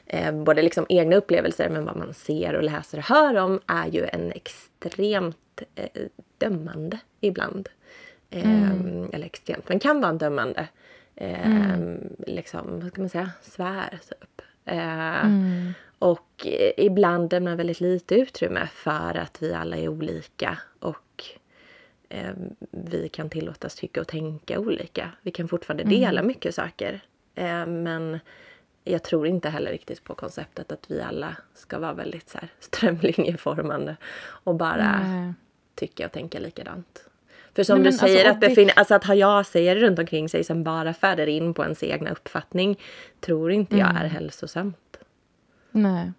[0.06, 3.88] eh, både liksom egna upplevelser men vad man ser och läser och hör om är
[3.88, 6.02] ju en extremt eh,
[6.38, 7.70] dömande ibland.
[8.32, 8.64] Mm.
[8.64, 10.68] Ehm, eller extremt, men kan vara dömande.
[11.16, 12.16] Eh, mm.
[12.28, 14.42] Liksom, vad ska man säga, svär typ.
[14.66, 15.74] Eh, mm.
[16.00, 21.24] Och ibland lämnar väldigt lite utrymme för att vi alla är olika och
[22.10, 22.34] eh,
[22.72, 25.12] vi kan tillåtas tycka och tänka olika.
[25.22, 26.00] Vi kan fortfarande mm.
[26.00, 27.02] dela mycket saker.
[27.36, 28.20] Eh, men
[28.84, 32.50] jag tror inte heller riktigt på konceptet att vi alla ska vara väldigt så här,
[32.60, 35.06] strömlinjeformande och bara
[35.76, 37.11] tycka och tänka likadant.
[37.56, 40.44] För som Nej, du säger, alltså, att, befin- alltså att ha ja-sägare runt omkring sig
[40.44, 42.80] som bara färdar in på ens egna uppfattning
[43.20, 44.02] tror inte jag mm.
[44.02, 44.98] är hälsosamt.
[45.72, 46.12] Nej.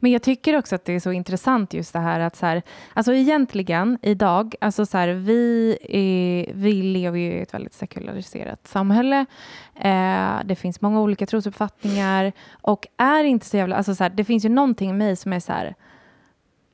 [0.00, 2.62] Men jag tycker också att det är så intressant just det här att så här,
[2.94, 8.66] alltså egentligen idag, alltså så här, vi, är, vi lever ju i ett väldigt sekulariserat
[8.66, 9.26] samhälle.
[9.74, 14.24] Eh, det finns många olika trosuppfattningar och är inte så jävla, alltså så här, det
[14.24, 15.74] finns ju någonting i mig som är så här,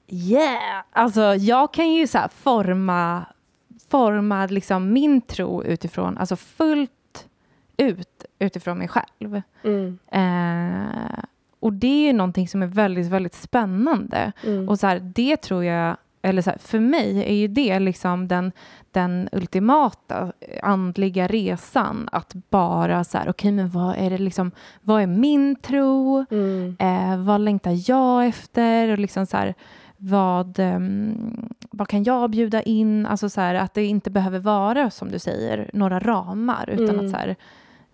[0.09, 3.27] yeah, alltså jag kan ju så här forma
[3.93, 7.29] formad liksom min tro utifrån, alltså fullt
[7.77, 9.43] ut utifrån mig själv.
[9.65, 9.99] Mm.
[10.13, 11.25] Eh,
[11.61, 14.33] och det är någonting som är väldigt, väldigt spännande.
[14.45, 14.69] Mm.
[14.69, 18.29] Och så här, det tror jag, eller så här, för mig är ju det liksom
[18.29, 18.53] den,
[18.91, 22.09] den ultimata andliga resan.
[22.13, 24.51] Att bara så här, okej, okay, men vad är det liksom,
[24.81, 26.25] vad är min tro?
[26.31, 26.77] Mm.
[26.79, 28.89] Eh, vad längtar jag efter?
[28.89, 29.55] Och liksom så här,
[29.97, 33.07] vad, um, vad kan jag bjuda in?
[33.07, 37.05] Alltså så här, att det inte behöver vara, som du säger, några ramar, utan mm.
[37.05, 37.37] att så här,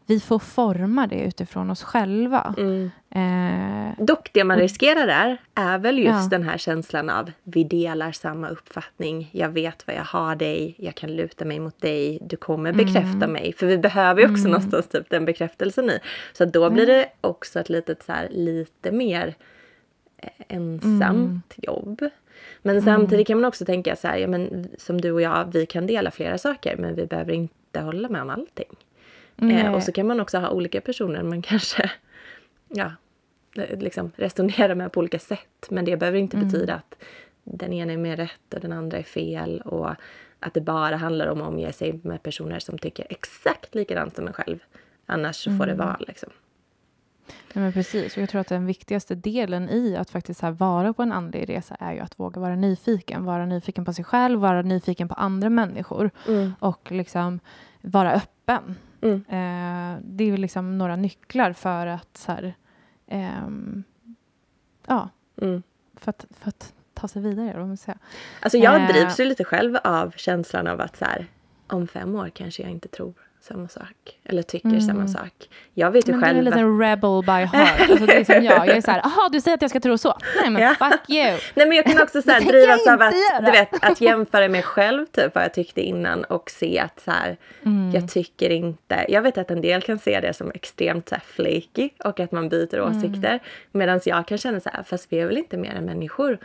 [0.08, 2.54] vi får forma det utifrån oss själva.
[2.58, 2.90] Mm.
[3.10, 6.38] Eh, Dock det man riskerar där är väl just ja.
[6.38, 9.30] den här känslan av vi delar samma uppfattning.
[9.32, 13.24] Jag vet vad jag har dig, jag kan luta mig mot dig, du kommer bekräfta
[13.24, 13.32] mm.
[13.32, 13.52] mig.
[13.52, 14.50] För vi behöver ju också mm.
[14.50, 15.98] någonstans typ den bekräftelsen i.
[16.32, 19.34] Så då blir det också ett litet så här, lite mer
[20.16, 21.42] eh, ensamt mm.
[21.56, 22.10] jobb.
[22.62, 22.84] Men mm.
[22.84, 25.86] samtidigt kan man också tänka så här, ja, men, som du och jag, vi kan
[25.86, 28.76] dela flera saker men vi behöver inte hålla med om allting.
[29.42, 31.90] Eh, och så kan man också ha olika personer man kanske
[32.68, 32.92] ja,
[33.54, 35.66] liksom resonerar med på olika sätt.
[35.70, 36.48] Men det behöver inte mm.
[36.48, 36.94] betyda att
[37.44, 39.60] den ena är mer rätt och den andra är fel.
[39.60, 39.90] Och
[40.40, 44.26] att det bara handlar om att omge sig med personer som tycker exakt likadant som
[44.26, 44.58] en själv.
[45.06, 45.58] Annars mm.
[45.58, 45.86] får det mm.
[45.86, 46.30] vara liksom.
[47.52, 48.16] Ja, men precis.
[48.16, 51.48] Och jag tror att den viktigaste delen i att faktiskt här vara på en andlig
[51.48, 53.24] resa är ju att våga vara nyfiken.
[53.24, 56.10] Vara nyfiken på sig själv, vara nyfiken på andra människor.
[56.28, 56.54] Mm.
[56.60, 57.40] Och liksom
[57.80, 58.74] vara öppen.
[59.00, 59.24] Mm.
[59.28, 62.54] Eh, det är liksom några nycklar för att så här,
[63.06, 63.48] eh,
[64.86, 65.08] ja,
[65.42, 65.62] mm.
[65.96, 67.58] för, att, för att ta sig vidare.
[67.58, 67.98] Vad man säga.
[68.40, 71.26] Alltså jag eh, drivs ju lite själv av känslan av att så här,
[71.66, 73.14] om fem år kanske jag inte tror
[73.48, 74.18] samma sak.
[74.24, 74.80] Eller tycker mm.
[74.80, 75.32] samma sak.
[75.74, 76.34] Jag vet ju men själv...
[76.34, 77.90] Du är en liten rebel by heart.
[77.90, 78.68] Alltså det är som jag.
[78.68, 80.18] Jag är så här, jaha du säger att jag ska tro så.
[80.40, 80.74] Nej men ja.
[80.74, 81.38] fuck you.
[81.54, 83.14] Nej men jag kan också så här, drivas av att,
[83.46, 87.11] du vet, att jämföra mig själv typ vad jag tyckte innan och se att så
[87.11, 87.90] här, mm.
[87.94, 89.06] jag tycker inte...
[89.08, 92.32] Jag vet att en del kan se det som extremt så här, flaky och att
[92.32, 92.98] man byter mm.
[92.98, 93.40] åsikter.
[93.72, 96.38] Medan jag kan känna så här, fast vi är väl inte mer än människor.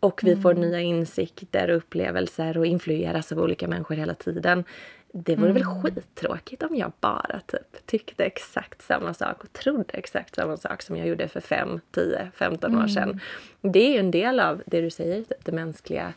[0.00, 0.62] Och vi får mm.
[0.62, 4.64] nya insikter och upplevelser och influeras av olika människor hela tiden.
[5.12, 5.62] Det vore mm.
[5.62, 10.82] väl skittråkigt om jag bara typ tyckte exakt samma sak och trodde exakt samma sak
[10.82, 12.84] som jag gjorde för 5, 10, 15 mm.
[12.84, 13.20] år sedan.
[13.60, 16.12] Det är ju en del av det du säger, typ det mänskliga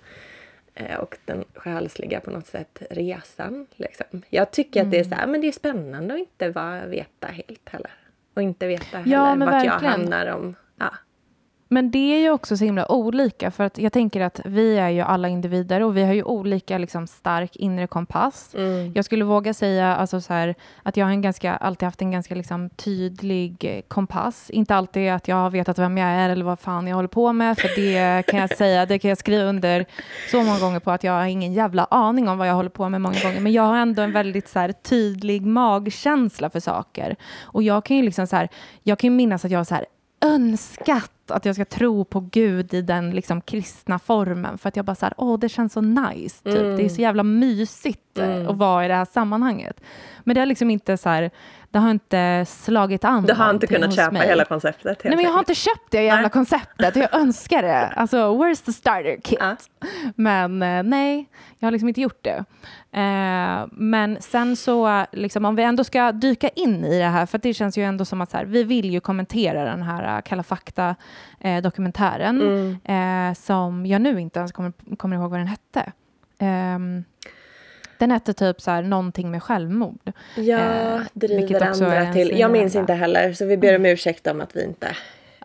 [0.76, 3.68] eh, och den själsliga på något sätt resan.
[3.76, 4.22] Liksom.
[4.30, 4.88] Jag tycker mm.
[4.88, 7.92] att det är så här, men det är spännande att inte vara, veta helt heller.
[8.34, 9.84] Och inte veta heller ja, vart verkligen.
[9.84, 10.94] jag hamnar om ja,
[11.68, 14.90] men det är ju också så himla olika, för att jag tänker att vi är
[14.90, 18.56] ju alla individer och vi har ju olika liksom, stark inre kompass.
[18.58, 18.92] Mm.
[18.96, 22.12] Jag skulle våga säga alltså, så här, att jag har en ganska, alltid haft en
[22.12, 24.50] ganska liksom, tydlig kompass.
[24.50, 27.34] Inte alltid att jag har vetat vem jag är eller vad fan jag håller på
[27.34, 29.86] med, för det kan jag säga, det kan jag skriva under
[30.32, 32.90] så många gånger på att jag har ingen jävla aning om vad jag håller på
[32.90, 33.40] med många gånger.
[33.40, 37.16] Men jag har ändå en väldigt så här, tydlig magkänsla för saker.
[37.44, 38.50] Och jag kan ju liksom så här,
[38.84, 39.86] jag kan minnas att jag så här,
[40.26, 44.86] önskat att jag ska tro på Gud i den liksom kristna formen för att jag
[44.86, 46.44] bara så här, åh, det känns så nice.
[46.44, 46.56] Typ.
[46.56, 46.78] Mm.
[46.78, 48.48] Det är så jävla mysigt eh, mm.
[48.48, 49.82] att vara i det här sammanhanget.
[50.24, 51.32] Men det har liksom inte så här,
[51.72, 53.26] det har inte slagit an.
[53.26, 54.28] Du har inte kunnat köpa mig.
[54.28, 55.04] hela konceptet?
[55.04, 56.30] Nej, men jag har inte köpt det jävla nej.
[56.30, 56.96] konceptet.
[56.96, 57.88] Jag önskar det.
[57.88, 59.40] Alltså, where's the starter kit?
[59.40, 59.56] Ja.
[60.16, 62.46] Men eh, nej, jag har liksom inte gjort det.
[62.96, 67.38] Eh, men sen så, liksom, om vi ändå ska dyka in i det här, för
[67.38, 70.22] det känns ju ändå som att så här, vi vill ju kommentera den här uh,
[70.22, 73.30] Kalla fakta-dokumentären, uh, mm.
[73.30, 75.92] uh, som jag nu inte ens kommer, kommer ihåg vad den hette.
[76.40, 77.04] Um,
[77.98, 80.12] den hette typ så här, någonting med självmord.
[80.36, 82.40] Ja, eh, driver andra till.
[82.40, 83.92] Jag minns inte heller, så vi ber om mm.
[83.92, 84.88] ursäkt om att vi inte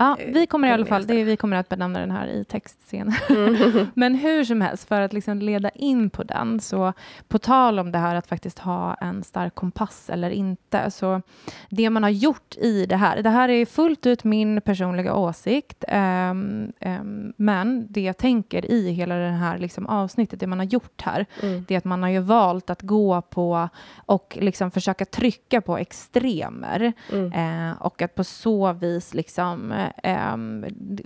[0.00, 2.44] Ja, eh, vi kommer i alla fall, det, vi kommer att benämna den här i
[2.44, 3.14] textscenen.
[3.28, 3.86] Mm.
[3.94, 6.92] Men hur som helst, för att liksom leda in på den, så
[7.28, 11.22] på tal om det här att faktiskt ha en stark kompass eller inte, så
[11.68, 15.84] det man har gjort i det här, det här är fullt ut min personliga åsikt,
[15.92, 20.66] um, um, men det jag tänker i hela det här liksom avsnittet, det man har
[20.66, 21.64] gjort här, mm.
[21.68, 23.68] det är att man har ju valt att gå på
[24.06, 27.70] och liksom försöka trycka på extremer mm.
[27.70, 29.72] uh, och att på så vis liksom
[30.02, 30.36] eh,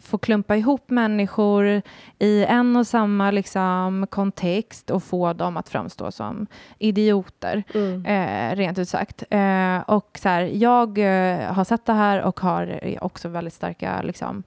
[0.02, 1.82] få klumpa ihop människor
[2.18, 6.46] i en och samma liksom, kontext och få dem att framstå som
[6.78, 8.06] idioter, mm.
[8.06, 9.22] eh, rent ut sagt.
[9.30, 14.02] Eh, och så här, jag eh, har sett det här och har också väldigt starka
[14.02, 14.42] liksom,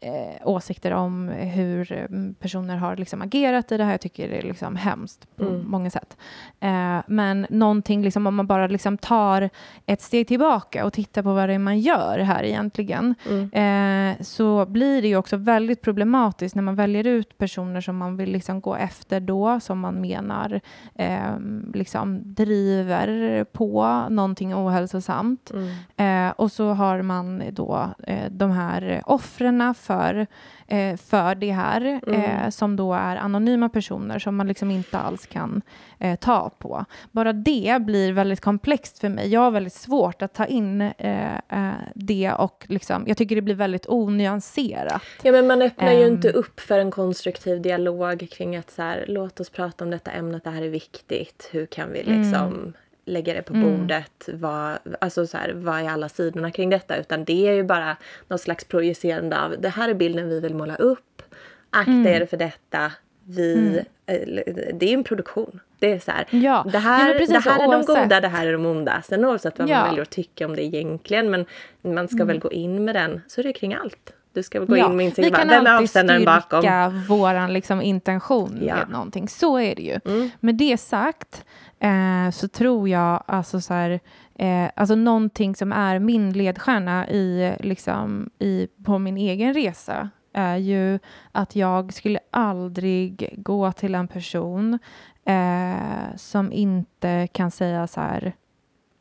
[0.00, 3.90] eh, åsikter om hur mm, personer har liksom agerat i det här.
[3.90, 5.70] Jag tycker det är liksom hemskt på mm.
[5.70, 6.16] många sätt.
[6.60, 9.50] Eh, men någonting, liksom, om man bara liksom tar
[9.86, 13.50] ett steg tillbaka och tittar på vad det är man gör här egentligen, mm.
[13.52, 18.16] eh, så blir det ju också väldigt problematiskt när man väljer ut personer som man
[18.16, 20.60] vill liksom gå efter då, som man menar
[20.94, 21.38] eh,
[21.74, 25.50] liksom driver på någonting ohälsosamt.
[25.50, 26.28] Mm.
[26.28, 29.58] Eh, och så har man då eh, de här offren
[29.88, 30.26] för,
[30.66, 32.20] eh, för det här, mm.
[32.20, 35.62] eh, som då är anonyma personer som man liksom inte alls kan
[35.98, 36.84] eh, ta på.
[37.12, 39.28] Bara det blir väldigt komplext för mig.
[39.28, 43.42] Jag har väldigt svårt att ta in eh, eh, det och liksom, jag tycker det
[43.42, 45.02] blir väldigt onyanserat.
[45.22, 49.04] Ja, men man öppnar ju inte upp för en konstruktiv dialog kring att så här,
[49.08, 51.48] låt oss prata om detta ämnet, det här är viktigt.
[51.52, 52.72] Hur kan vi liksom mm
[53.08, 53.78] lägga det på mm.
[53.78, 54.28] bordet.
[54.32, 56.96] Vad, alltså så här, vad är alla sidorna kring detta?
[56.96, 57.96] Utan det är ju bara
[58.28, 61.22] någon slags projicerande av det här är bilden vi vill måla upp.
[61.70, 62.06] Akta mm.
[62.06, 62.92] er för detta.
[63.24, 63.74] Vi, mm.
[64.06, 65.60] eh, det är en produktion.
[65.78, 66.66] Det är så här, ja.
[66.72, 69.02] det här, ja, det här är de goda, det här är de onda.
[69.02, 69.78] Sen oavsett vad ja.
[69.78, 71.30] man väljer att tycka om det egentligen.
[71.30, 71.46] Men
[71.82, 72.26] man ska mm.
[72.26, 74.12] väl gå in med den, så är det kring allt.
[74.38, 75.26] Du ska gå ja, in med insikt.
[75.26, 78.74] Vi kan Vem alltid styrka vår liksom, intention ja.
[78.74, 79.28] med någonting.
[79.28, 80.00] Så är det ju.
[80.04, 80.30] Mm.
[80.40, 81.44] Med det sagt
[81.80, 84.00] eh, så tror jag alltså så här,
[84.34, 90.56] eh, alltså någonting som är min ledstjärna i, liksom, i, på min egen resa är
[90.56, 90.98] ju
[91.32, 94.78] att jag skulle aldrig gå till en person
[95.24, 98.32] eh, som inte kan säga så här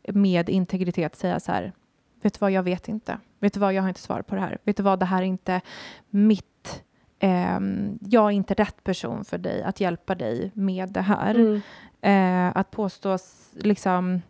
[0.07, 1.73] med integritet säga så här
[2.21, 3.19] vet du vad, jag vet inte.
[3.39, 4.57] Vet du vad, jag har inte svar på det här.
[4.63, 5.61] Vet du vad, det här är inte
[6.09, 6.83] mitt...
[7.19, 7.59] Eh,
[7.99, 11.35] jag är inte rätt person för dig att hjälpa dig med det här.
[11.35, 11.61] Mm.
[12.01, 13.17] Eh, att påstå
[13.53, 14.21] liksom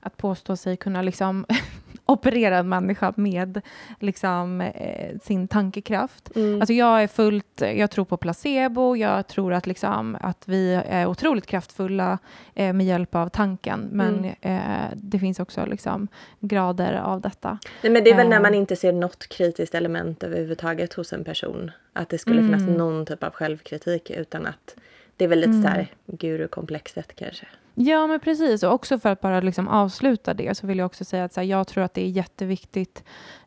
[0.00, 1.46] att påstå sig kunna liksom
[2.06, 3.60] operera en människa med
[4.00, 6.36] liksom, eh, sin tankekraft.
[6.36, 6.60] Mm.
[6.60, 11.06] Alltså jag är fullt, jag tror på placebo, jag tror att, liksom, att vi är
[11.06, 12.18] otroligt kraftfulla
[12.54, 14.34] eh, med hjälp av tanken, men mm.
[14.40, 16.08] eh, det finns också liksom,
[16.40, 17.58] grader av detta.
[17.82, 18.58] Nej, men det är väl när man eh.
[18.58, 22.58] inte ser något kritiskt element överhuvudtaget hos en person, att det skulle mm.
[22.58, 24.76] finnas någon typ av självkritik, utan att
[25.16, 25.62] det är väl lite mm.
[25.62, 27.46] så här gurukomplexet kanske.
[27.78, 28.62] Ja, men precis.
[28.62, 31.42] Och också för att bara liksom avsluta det så vill jag också säga att här,
[31.42, 33.04] jag tror att det är jätteviktigt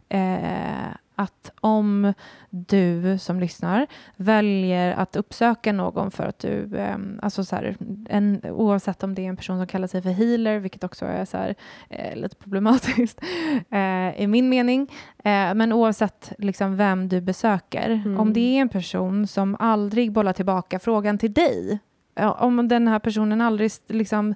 [0.10, 2.14] eh, att om
[2.50, 7.78] du som lyssnar väljer att uppsöka någon för att du, eh, alltså så här,
[8.10, 11.26] en, oavsett om det är en person som kallar sig för healer, vilket också är
[11.26, 11.56] så här,
[11.90, 13.22] eh, lite problematiskt
[13.70, 18.20] eh, i min mening, eh, men oavsett liksom vem du besöker, mm.
[18.20, 21.80] om det är en person som aldrig bollar tillbaka frågan till dig
[22.28, 24.36] om den här personen aldrig liksom,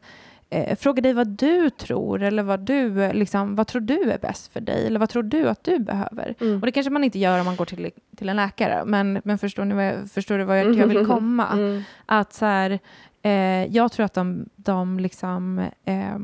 [0.50, 4.54] eh, frågar dig vad du tror eller vad du, liksom, vad tror du är bäst
[4.54, 6.36] för dig eller vad tror du att du behöver?
[6.39, 6.60] Mm.
[6.60, 9.38] Och det kanske man inte gör om man går till, till en läkare, men, men
[9.38, 11.48] förstår, ni vad jag, förstår du vad jag, jag vill komma?
[11.48, 11.84] Mm.
[12.06, 12.80] Att så här,
[13.22, 16.17] eh, jag tror att de, de liksom eh,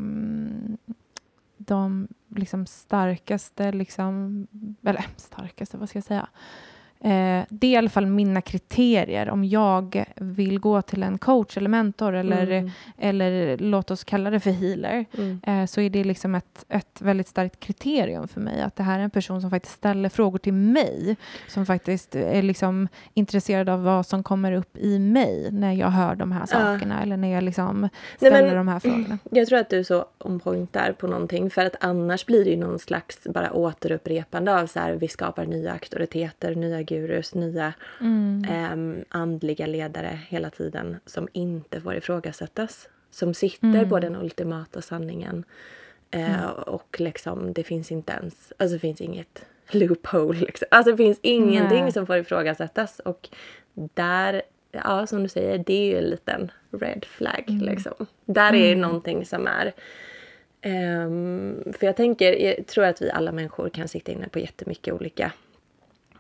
[1.58, 4.48] de liksom starkaste, liksom,
[4.84, 6.28] eller starkaste, vad ska jag säga?
[7.04, 11.58] Eh, det är i alla fall mina kriterier om jag vill gå till en coach
[11.58, 12.72] eller mentor eller, mm.
[12.98, 15.42] eller låt oss kalla det för healer mm.
[15.48, 19.00] eh, så är det liksom ett, ett väldigt starkt kriterium för mig att det här
[19.00, 23.84] är en person som faktiskt ställer frågor till mig som faktiskt är liksom intresserad av
[23.84, 27.04] vad som kommer upp i mig när jag hör de här sakerna uh.
[27.04, 29.18] eller när jag liksom ställer Nej, men, de här frågorna.
[29.32, 32.46] Jag tror att du är så on point där på någonting för att annars blir
[32.46, 37.36] det ju någon slags bara återupprepande av så här vi skapar nya auktoriteter, nya gurus,
[37.36, 38.44] nya mm.
[38.50, 42.90] eh, andliga ledare hela tiden som inte får ifrågasättas.
[43.12, 43.90] Som sitter mm.
[43.90, 45.44] på den ultimata sanningen.
[46.12, 46.50] Eh, mm.
[46.52, 50.40] Och liksom, det finns inte ens, alltså det finns inget loophole.
[50.40, 50.68] Liksom.
[50.72, 51.92] Alltså det finns ingenting Nej.
[51.92, 53.00] som får ifrågasättas.
[53.00, 53.30] Och
[53.74, 57.44] där, ja som du säger, det är ju en liten red flag.
[57.48, 57.66] Mm.
[57.66, 58.06] Liksom.
[58.26, 58.82] Där är mm.
[58.82, 59.74] någonting som är
[60.66, 64.94] Um, för jag tänker, jag tror att vi alla människor kan sitta inne på jättemycket
[64.94, 65.32] olika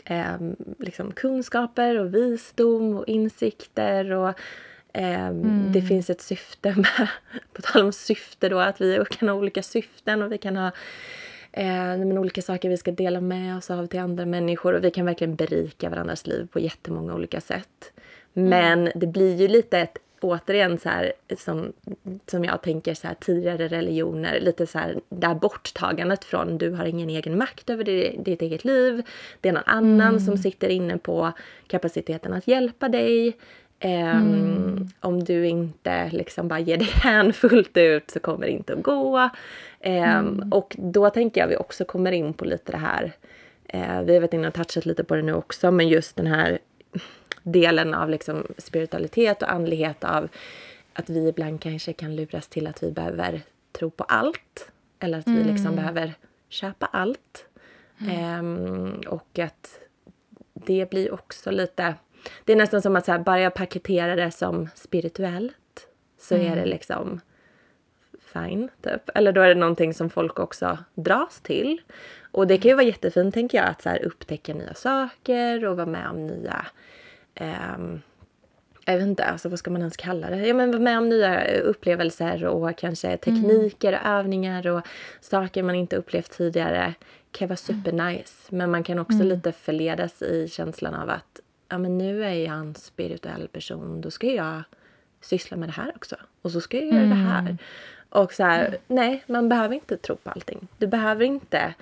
[0.10, 0.38] eh,
[0.80, 4.12] liksom kunskaper och visdom och insikter.
[4.12, 4.30] Och,
[4.94, 5.72] eh, mm.
[5.72, 7.10] Det finns ett syfte med,
[7.54, 10.72] på tal om syfte då, att vi kan ha olika syften och vi kan ha
[11.52, 15.06] eh, olika saker vi ska dela med oss av till andra människor och vi kan
[15.06, 17.94] verkligen berika varandras liv på jättemånga olika sätt.
[18.34, 18.50] Mm.
[18.50, 21.74] Men det blir ju lite ett återigen så här, som,
[22.26, 26.86] som jag tänker så här, tidigare religioner, lite så här, där borttagandet från du har
[26.86, 29.04] ingen egen makt över ditt, ditt eget liv.
[29.42, 30.20] Det är någon annan mm.
[30.20, 31.32] som sitter inne på
[31.68, 33.38] kapaciteten att hjälpa dig.
[33.84, 34.88] Um, mm.
[35.00, 38.84] Om du inte liksom bara ger dig hän fullt ut så kommer det inte att
[38.84, 39.20] gå.
[39.20, 39.30] Um,
[39.80, 40.52] mm.
[40.52, 43.04] Och då tänker jag vi också kommer in på lite det här.
[43.74, 46.28] Uh, vi har varit inne och touchat lite på det nu också, men just den
[46.28, 46.60] här
[47.52, 50.30] delen av liksom spiritualitet och andlighet av
[50.94, 54.72] att vi ibland kanske kan luras till att vi behöver tro på allt.
[55.00, 55.40] Eller att mm.
[55.40, 56.14] vi liksom behöver
[56.50, 57.46] köpa allt.
[58.02, 58.46] Mm.
[58.46, 59.80] Um, och att
[60.54, 61.96] det blir också lite...
[62.44, 65.88] Det är nästan som att så här, bara jag paketerar det som spirituellt
[66.20, 66.52] så mm.
[66.52, 67.22] är det liksom
[68.34, 69.10] fine, typ.
[69.16, 71.82] Eller då är det någonting som folk också dras till.
[72.32, 75.78] Och det kan ju vara jättefint, tänker jag, att så här, upptäcka nya saker och
[75.78, 76.66] vara med om nya
[77.40, 78.02] um,
[78.86, 80.48] jag vet inte, alltså vad ska man ens kalla det?
[80.48, 84.88] Ja, men med om nya upplevelser och kanske tekniker och övningar och
[85.22, 86.94] saker man inte upplevt tidigare
[87.32, 88.48] kan vara supernice.
[88.50, 89.28] Men man kan också mm.
[89.28, 94.12] lite förledas i känslan av att ja, men nu är jag en spirituell person, då
[94.12, 94.64] ska jag
[95.22, 96.16] syssla med det här också.
[96.42, 97.10] Och så ska jag göra mm.
[97.10, 97.58] det här.
[98.10, 100.68] Och så här, nej, man behöver inte tro på allting.
[100.78, 101.74] Du behöver inte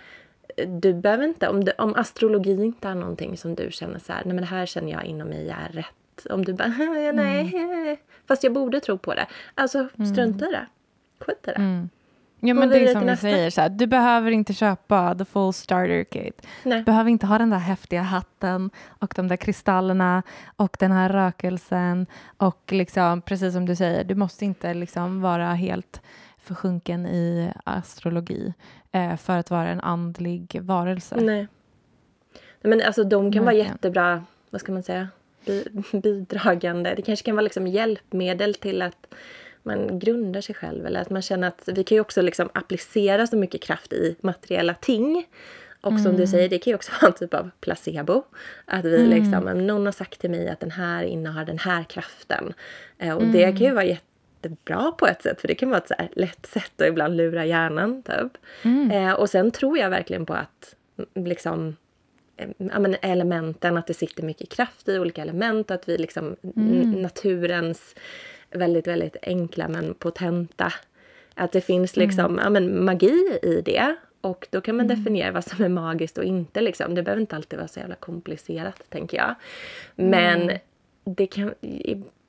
[0.66, 4.22] du behöver inte, om, du, om astrologi inte är någonting som du känner så här,
[4.26, 6.28] nej men det här känner jag inom mig är rätt.
[6.30, 6.68] Om du bara,
[7.14, 7.98] nej, mm.
[8.28, 9.28] fast jag borde tro på det.
[9.56, 10.68] Alltså strunta i det.
[11.20, 11.52] Skit i det.
[11.52, 11.90] Mm.
[12.40, 15.54] Ja, men det är som du säger, så här, du behöver inte köpa the full
[15.54, 16.48] starter kit.
[16.64, 16.80] Nej.
[16.80, 20.24] Du behöver inte ha den där häftiga hatten och de där kristallerna
[20.56, 22.08] och den här rökelsen.
[22.38, 26.02] Och liksom, precis som du säger, du måste inte liksom vara helt
[26.38, 28.54] försjunken i astrologi
[29.18, 31.16] för att vara en andlig varelse.
[31.22, 31.48] Nej.
[32.62, 35.10] Men alltså de kan vara jättebra, vad ska man säga,
[35.92, 36.94] bidragande.
[36.96, 39.14] Det kanske kan vara liksom hjälpmedel till att
[39.64, 43.28] man grundar sig själv eller att man känner att vi kan ju också liksom applicera
[43.28, 45.26] så mycket kraft i materiella ting.
[45.82, 46.18] Och som mm.
[46.18, 48.24] du säger, det kan ju också vara en typ av placebo.
[48.66, 49.10] Att vi mm.
[49.10, 52.54] liksom, någon har sagt till mig att den här innehar den här kraften.
[52.98, 53.34] Eh, och mm.
[53.34, 53.98] det kan ju vara
[54.48, 57.46] jättebra på ett sätt, för det kan vara ett så lätt sätt att ibland lura
[57.46, 58.04] hjärnan.
[58.04, 58.38] Typ.
[58.64, 58.92] Mm.
[58.92, 60.76] Eh, och sen tror jag verkligen på att
[61.16, 61.76] liksom
[62.38, 66.36] eh, ja, men elementen, att det sitter mycket kraft i olika element, att vi liksom
[66.56, 66.92] mm.
[66.92, 67.96] naturens
[68.52, 70.74] väldigt, väldigt enkla men potenta.
[71.36, 72.08] Att det finns mm.
[72.08, 72.40] liksom mm.
[72.44, 73.96] ja, men magi i det.
[74.22, 74.98] Och då kan man mm.
[74.98, 76.62] definiera vad som är magiskt och inte.
[76.62, 76.96] Liksom.
[76.96, 79.36] Det behöver inte alltid vara så jävla komplicerat, tänker jag.
[79.96, 80.58] Men mm.
[81.04, 81.54] det kan,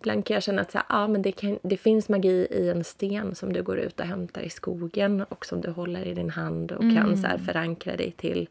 [0.00, 2.68] ibland kan jag känna att så här, ja, men det, kan, det finns magi i
[2.68, 6.14] en sten som du går ut och hämtar i skogen och som du håller i
[6.14, 7.46] din hand och kan så här, mm.
[7.46, 8.48] förankra dig till.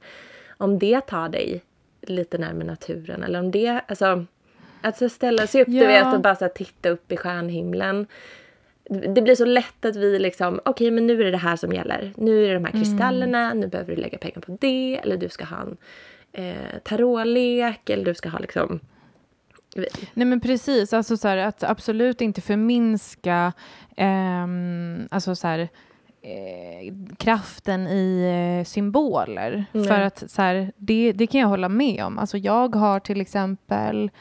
[0.57, 1.61] Om det tar dig
[2.01, 4.25] lite närmare naturen eller om det, alltså
[4.81, 5.81] Alltså ställa sig upp ja.
[5.81, 8.07] du vet, och bara så titta upp i stjärnhimlen.
[8.89, 11.55] Det blir så lätt att vi liksom, okej okay, men nu är det det här
[11.55, 12.13] som gäller.
[12.17, 12.83] Nu är det de här mm.
[12.83, 13.59] kristallerna, mm.
[13.59, 14.99] nu behöver du lägga pengar på det.
[15.03, 15.77] Eller du ska ha en
[16.31, 18.79] eh, tarotlek eller du ska ha liksom
[20.13, 23.53] Nej men precis, alltså så här, att absolut inte förminska
[23.97, 24.47] eh,
[25.09, 25.70] alltså så här,
[26.22, 28.24] eh, kraften i
[28.59, 29.65] eh, symboler.
[29.74, 29.88] Mm.
[29.88, 32.20] För att så här, det, det kan jag hålla med om.
[32.20, 34.11] Alltså jag har till exempel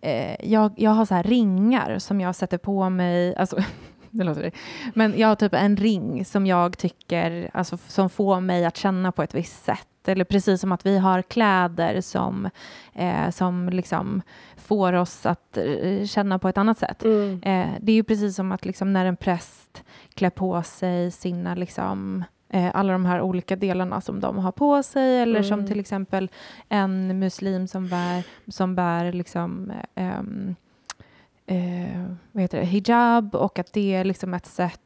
[0.00, 3.56] eh, jag, jag har så ringar som jag sätter på mig, alltså
[4.12, 4.50] det låter det.
[4.94, 9.12] Men jag har typ en ring som jag tycker, alltså som får mig att känna
[9.12, 9.88] på ett visst sätt.
[10.04, 12.48] Eller precis som att vi har kläder som,
[12.94, 14.22] eh, som liksom
[14.56, 17.04] får oss att eh, känna på ett annat sätt.
[17.04, 17.42] Mm.
[17.42, 19.84] Eh, det är ju precis som att liksom när en präst
[20.14, 24.82] klär på sig sina liksom, eh, alla de här olika delarna som de har på
[24.82, 25.48] sig eller mm.
[25.48, 26.30] som till exempel
[26.68, 30.22] en muslim som bär, som bär liksom, eh,
[31.46, 34.80] eh, vad heter det, hijab och att det är liksom ett sätt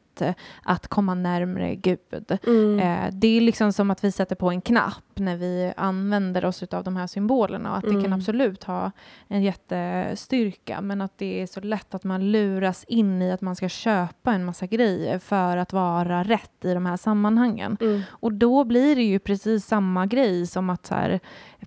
[0.63, 2.39] att komma närmre Gud.
[2.47, 2.79] Mm.
[2.79, 6.63] Eh, det är liksom som att vi sätter på en knapp när vi använder oss
[6.63, 7.95] av de här symbolerna och att mm.
[7.95, 8.19] det kan mm.
[8.19, 8.91] absolut ha
[9.27, 13.55] en jättestyrka men att det är så lätt att man luras in i att man
[13.55, 17.77] ska köpa en massa grejer för att vara rätt i de här sammanhangen.
[17.81, 18.01] Mm.
[18.09, 21.19] Och då blir det ju precis samma grej som att här,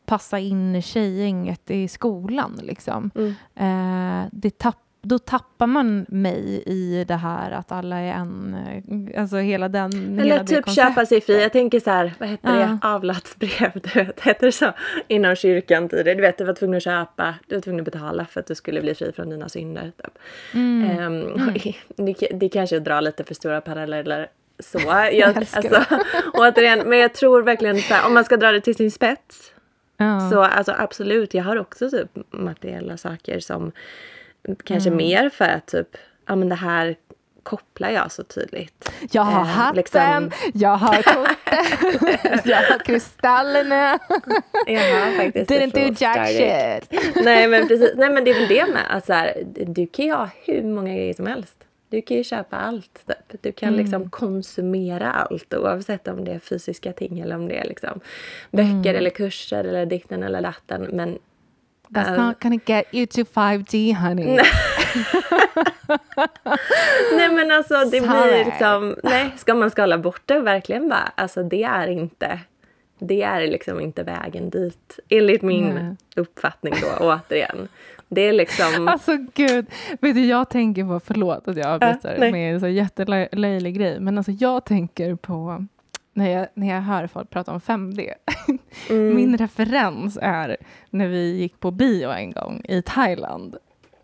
[0.04, 2.60] passa in tjejgänget i skolan.
[2.62, 3.10] Liksom.
[3.14, 3.34] Mm.
[3.54, 8.56] Eh, det tappar då tappar man mig i det här att alla är en,
[9.16, 11.42] alltså hela den Eller hela typ köpa sig fri.
[11.42, 12.66] Jag tänker så här, vad heter ja.
[12.66, 14.72] det, avlatsbrev, du vet, heter det så?
[15.08, 16.14] Inom kyrkan tidigare.
[16.14, 18.54] Du vet, du var tvungen att köpa, du var tvungen att betala för att du
[18.54, 19.92] skulle bli fri från dina synder.
[19.96, 20.18] Typ.
[20.54, 20.98] Mm.
[20.98, 21.54] Um, mm.
[21.96, 24.28] Det, det kanske drar lite för stora paralleller
[24.58, 24.78] så.
[24.88, 25.84] Jag, jag alltså,
[26.34, 29.52] återigen, men jag tror verkligen så här, om man ska dra det till sin spets.
[29.96, 30.30] Ja.
[30.30, 33.72] Så alltså absolut, jag har också typ materiella saker som
[34.64, 34.96] Kanske mm.
[34.96, 36.96] mer för att typ, ja men det här
[37.42, 38.92] kopplar jag så tydligt.
[39.10, 40.30] Jag har eh, hatten, liksom...
[40.54, 43.98] jag har kortet, jag har kristallerna.
[44.66, 47.00] jag har faktiskt Didn't do jack shit.
[47.24, 50.04] Nej men precis, nej men det är väl det med att så här, du kan
[50.04, 51.66] ju ha hur många grejer som helst.
[51.88, 53.06] Du kan ju köpa allt.
[53.06, 53.42] Typ.
[53.42, 53.80] Du kan mm.
[53.80, 58.00] liksom konsumera allt oavsett om det är fysiska ting eller om det är liksom
[58.50, 58.96] böcker mm.
[58.96, 60.88] eller kurser eller dikten eller datten.
[60.92, 61.18] Men
[61.94, 64.24] That's uh, not gonna get you to 5D honey.
[67.16, 68.30] nej men alltså det Sorry.
[68.30, 72.40] blir liksom, nej ska man skala bort det verkligen bara, alltså det är inte,
[72.98, 75.96] det är liksom inte vägen dit enligt min mm.
[76.16, 77.68] uppfattning då återigen.
[78.08, 78.88] Det är liksom...
[78.88, 79.66] Alltså gud,
[80.00, 84.00] vet du jag tänker på, förlåt att jag avbryter äh, med en så jättelöjlig grej,
[84.00, 85.66] men alltså jag tänker på
[86.12, 88.12] när jag, när jag hör folk prata om 5D.
[88.90, 89.16] Mm.
[89.16, 90.56] Min referens är
[90.90, 93.56] när vi gick på bio en gång i Thailand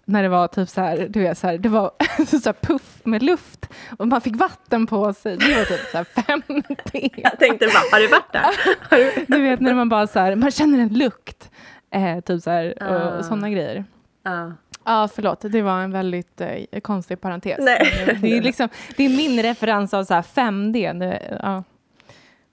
[0.09, 1.91] när det var typ så här, du vet så här, det var
[2.27, 5.37] så här puff med luft och man fick vatten på sig.
[5.37, 7.11] Det var typ så här 50.
[7.17, 9.27] Jag tänkte bara, har du varit där?
[9.37, 11.51] du vet när man bara så här, man känner en lukt.
[11.91, 13.23] Eh, typ så här, och, och ah.
[13.23, 13.85] sådana grejer.
[14.23, 14.53] Ja,
[14.85, 15.03] ah.
[15.03, 17.59] ah, förlåt, det var en väldigt eh, konstig parentes.
[17.61, 18.17] Nej.
[18.23, 20.99] Det, är liksom, det är min referens av så här 5D.
[20.99, 21.65] Det, ja.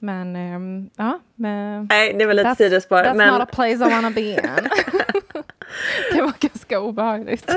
[0.04, 1.20] Men, um, ja.
[1.36, 2.98] Men, Nej, det var lite sidospår.
[2.98, 3.34] That's men...
[3.34, 4.40] not a place I wanna be in.
[6.14, 7.52] det var ganska obehagligt.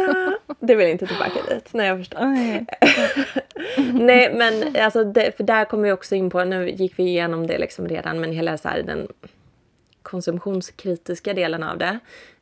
[0.61, 1.69] det vill inte tillbaka dit.
[1.73, 2.21] Nej, jag förstår.
[3.93, 7.47] Nej, men alltså, det, för där kommer vi också in på, nu gick vi igenom
[7.47, 9.09] det liksom redan, men hela så här, den
[10.03, 11.99] konsumtionskritiska delen av det.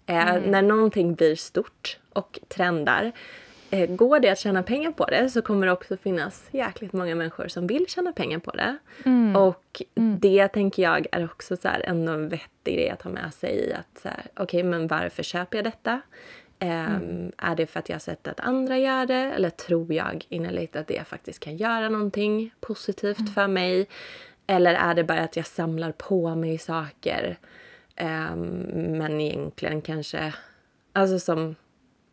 [0.07, 0.43] Eh, mm.
[0.51, 3.13] När någonting blir stort och trendar
[3.89, 7.49] går det att tjäna pengar på det så kommer det också finnas jäkligt många människor
[7.49, 8.77] som vill tjäna pengar på det.
[9.05, 9.37] Mm.
[9.37, 10.19] Och mm.
[10.21, 13.73] det tänker jag är också så här en vettig grej att ha med sig i
[13.73, 16.01] att så okej okay, men varför köper jag detta?
[16.61, 20.27] Um, är det för att jag har sett att andra gör det eller tror jag
[20.29, 23.33] innerligt att det faktiskt kan göra någonting positivt mm.
[23.33, 23.89] för mig?
[24.47, 27.39] Eller är det bara att jag samlar på mig saker
[28.01, 28.49] um,
[28.99, 30.35] men egentligen kanske,
[30.93, 31.55] alltså som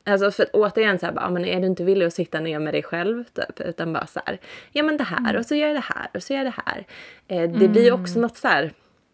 [0.03, 2.73] Alltså för återigen så här, bara, men är du inte villig att sitta ner med
[2.73, 4.39] dig själv typ, utan bara så här,
[4.71, 5.35] ja men det här mm.
[5.35, 6.85] och så gör jag det här och så gör jag det här.
[7.27, 7.71] Eh, det mm.
[7.71, 8.73] blir också något så här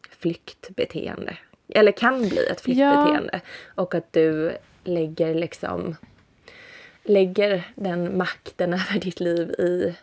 [0.09, 1.37] flyktbeteende.
[1.69, 3.29] Eller kan bli ett flyktbeteende.
[3.33, 3.39] Ja.
[3.75, 5.95] Och att du lägger liksom
[7.03, 9.95] lägger den makten över ditt liv i,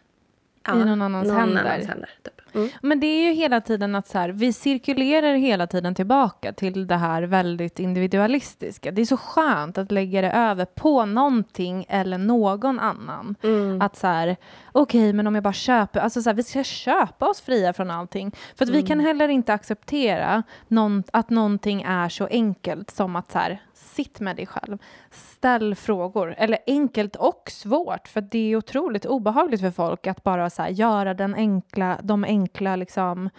[0.66, 1.64] ja, I någon annans någon händer.
[1.64, 2.33] Annans händer typ.
[2.54, 2.68] Mm.
[2.82, 6.86] Men det är ju hela tiden att så här, vi cirkulerar hela tiden tillbaka till
[6.86, 8.90] det här väldigt individualistiska.
[8.90, 13.34] Det är så skönt att lägga det över på någonting eller någon annan.
[13.42, 13.80] Mm.
[13.80, 14.36] Att så här,
[14.72, 17.72] okej, okay, men om jag bara köper, alltså så här, vi ska köpa oss fria
[17.72, 18.32] från allting.
[18.56, 18.80] För att mm.
[18.82, 23.60] vi kan heller inte acceptera någon, att någonting är så enkelt som att så här,
[23.84, 24.78] sitt med dig själv.
[25.10, 26.34] Ställ frågor.
[26.38, 30.70] Eller enkelt och svårt, för det är otroligt obehagligt för folk att bara så här,
[30.70, 33.30] göra den enkla, de enkla liksom...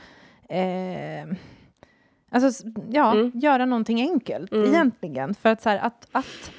[0.50, 1.38] Eh,
[2.30, 3.32] alltså, ja, mm.
[3.36, 4.70] göra någonting enkelt mm.
[4.70, 5.34] egentligen.
[5.34, 6.52] För att, så här, att, att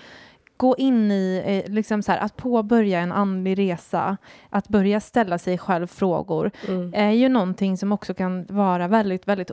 [0.56, 4.16] gå in i, eh, liksom så här, att påbörja en andlig resa,
[4.50, 6.92] att börja ställa sig själv frågor, mm.
[6.94, 9.50] är ju någonting som också kan vara väldigt, väldigt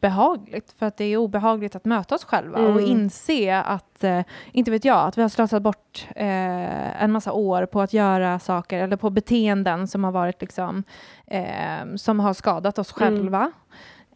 [0.00, 2.74] behagligt för att det är obehagligt att möta oss själva mm.
[2.74, 4.22] och inse att, eh,
[4.52, 8.38] inte vet jag, att vi har slösat bort eh, en massa år på att göra
[8.38, 10.84] saker eller på beteenden som har varit liksom,
[11.26, 13.16] eh, som har skadat oss mm.
[13.16, 13.52] själva.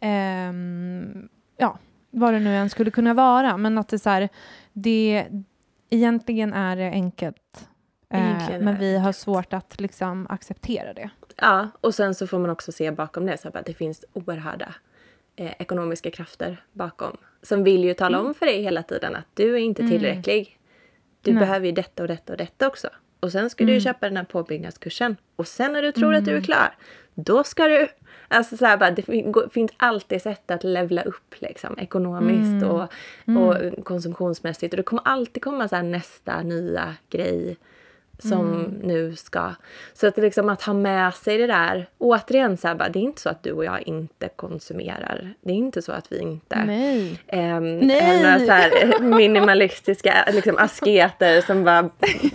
[0.01, 1.29] Mm.
[1.57, 1.77] ja,
[2.11, 4.29] vad det nu än skulle kunna vara, men att det så här,
[4.73, 5.27] det
[5.89, 7.67] egentligen är det enkelt.
[8.09, 11.09] Eh, men vi har svårt att liksom acceptera det.
[11.37, 14.75] Ja, och sen så får man också se bakom det så att det finns oerhörda
[15.41, 17.17] eh, ekonomiska krafter bakom.
[17.41, 18.27] Som vill ju tala mm.
[18.27, 19.91] om för dig hela tiden att du är inte mm.
[19.91, 20.39] tillräcklig.
[20.39, 20.57] Mm.
[21.21, 21.39] Du Nej.
[21.39, 22.87] behöver ju detta och detta och detta också.
[23.19, 23.75] Och sen ska mm.
[23.75, 25.17] du köpa den här påbyggnadskursen.
[25.35, 26.45] Och sen när du tror att du är mm.
[26.45, 26.75] klar,
[27.13, 27.87] då ska du...
[28.27, 29.03] Alltså så här bara, det
[29.51, 32.69] finns alltid sätt att levla upp liksom, ekonomiskt mm.
[32.69, 32.87] och,
[33.25, 34.73] och konsumtionsmässigt.
[34.73, 37.57] Och det kommer alltid komma så nästa nya grej
[38.21, 38.71] som mm.
[38.83, 39.51] nu ska...
[39.93, 41.89] Så att, liksom, att ha med sig det där.
[41.97, 45.33] Återigen, så här, bara, det är inte så att du och jag inte konsumerar.
[45.41, 47.19] Det är inte så att vi inte Nej.
[47.27, 47.99] Ähm, Nej.
[47.99, 51.89] är några så här, minimalistiska liksom, asketer som bara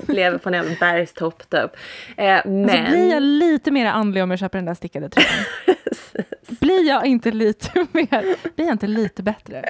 [0.09, 1.71] lever på en bergstopp typ.
[2.17, 2.71] Äh, men...
[2.71, 5.45] Alltså, blir jag lite mer andlig om jag köper den där stickade tröjan?
[6.61, 8.37] blir jag inte lite mer...
[8.57, 9.65] Blir jag inte lite bättre?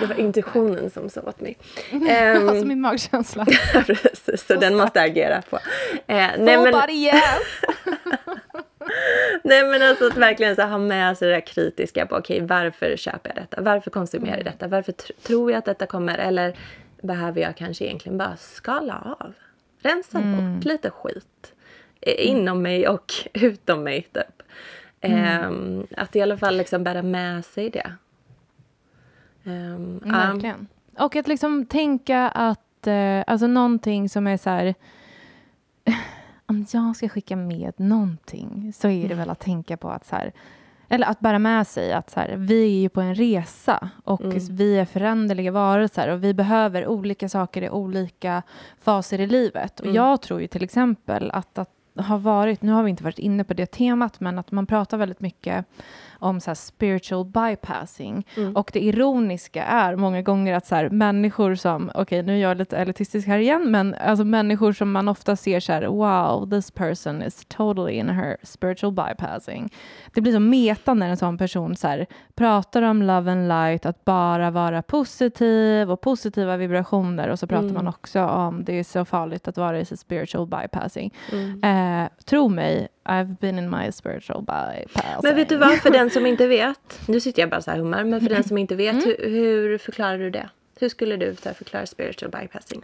[0.00, 1.58] Det var intuitionen som sa åt mig.
[1.92, 2.08] Um,
[2.48, 3.44] alltså min magkänsla.
[3.86, 5.56] precis, så, så den måste jag agera på.
[5.56, 5.60] Uh,
[6.06, 7.42] nej, men, yes!
[9.44, 12.46] nej men alltså att verkligen så ha med sig det där kritiska på okej okay,
[12.46, 13.62] varför köper jag detta?
[13.62, 14.52] Varför konsumerar jag mm.
[14.52, 14.68] detta?
[14.68, 16.18] Varför tr tror jag att detta kommer?
[16.18, 16.56] Eller
[17.02, 19.32] behöver jag kanske egentligen bara skala av?
[19.82, 20.54] Rensa mm.
[20.54, 21.52] bort lite skit.
[22.00, 22.36] Mm.
[22.36, 24.42] Inom mig och utom mig typ.
[25.00, 25.44] Mm.
[25.44, 27.92] Um, att i alla fall liksom bära med sig det.
[29.44, 30.56] Um, Verkligen.
[30.56, 30.66] Um,
[30.98, 34.74] och att liksom tänka att, uh, alltså någonting som är så här,
[36.46, 39.18] om jag ska skicka med någonting så är det mm.
[39.18, 40.32] väl att tänka på att så här,
[40.88, 44.20] eller att bära med sig att så här, vi är ju på en resa och
[44.24, 44.38] mm.
[44.50, 48.42] vi är föränderliga varelser och vi behöver olika saker i olika
[48.80, 49.80] faser i livet.
[49.80, 49.96] Och mm.
[49.96, 53.44] jag tror ju till exempel att, att har varit, nu har vi inte varit inne
[53.44, 55.66] på det temat, men att man pratar väldigt mycket
[56.18, 58.26] om så spiritual bypassing.
[58.36, 58.56] Mm.
[58.56, 62.42] Och det ironiska är många gånger att så här, människor som, okej okay, nu är
[62.42, 66.50] jag lite elitistisk här igen, men alltså människor som man ofta ser så här, wow,
[66.50, 69.72] this person is totally in her spiritual bypassing.
[70.14, 72.06] Det blir så meta när en sån person så här,
[72.38, 77.62] pratar om love and light, att bara vara positiv och positiva vibrationer och så pratar
[77.62, 77.74] mm.
[77.74, 81.14] man också om det är så farligt att vara i sitt spiritual bypassing.
[81.32, 82.02] Mm.
[82.04, 85.20] Eh, tro mig, I've been in my spiritual bypassing.
[85.22, 87.78] Men vet du vad, för den som inte vet, nu sitter jag bara så här
[87.78, 89.04] hummar, men för den som inte vet, mm.
[89.04, 90.48] hur, hur, förklarar du det?
[90.80, 92.82] Hur skulle du förklara spiritual bypassing?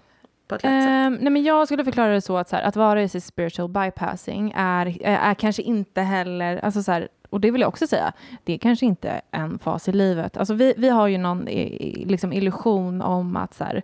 [0.48, 1.06] På ett lätt sätt?
[1.06, 3.24] Um, nej men jag skulle förklara det så att, så här, att vara i sitt
[3.24, 7.86] spiritual bypassing är, är kanske inte heller, alltså så här, och det vill jag också
[7.86, 8.12] säga,
[8.44, 10.36] det är kanske inte en fas i livet.
[10.36, 13.82] Alltså vi, vi har ju någon liksom, illusion om att så här,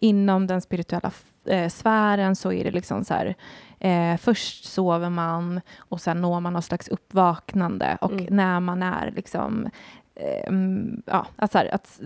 [0.00, 1.10] inom den spirituella
[1.44, 3.34] eh, sfären så är det liksom så här,
[3.78, 8.36] eh, först sover man och sen når man någon slags uppvaknande och mm.
[8.36, 9.68] när man är liksom,
[10.14, 10.52] eh,
[11.06, 12.00] ja, att, så här, att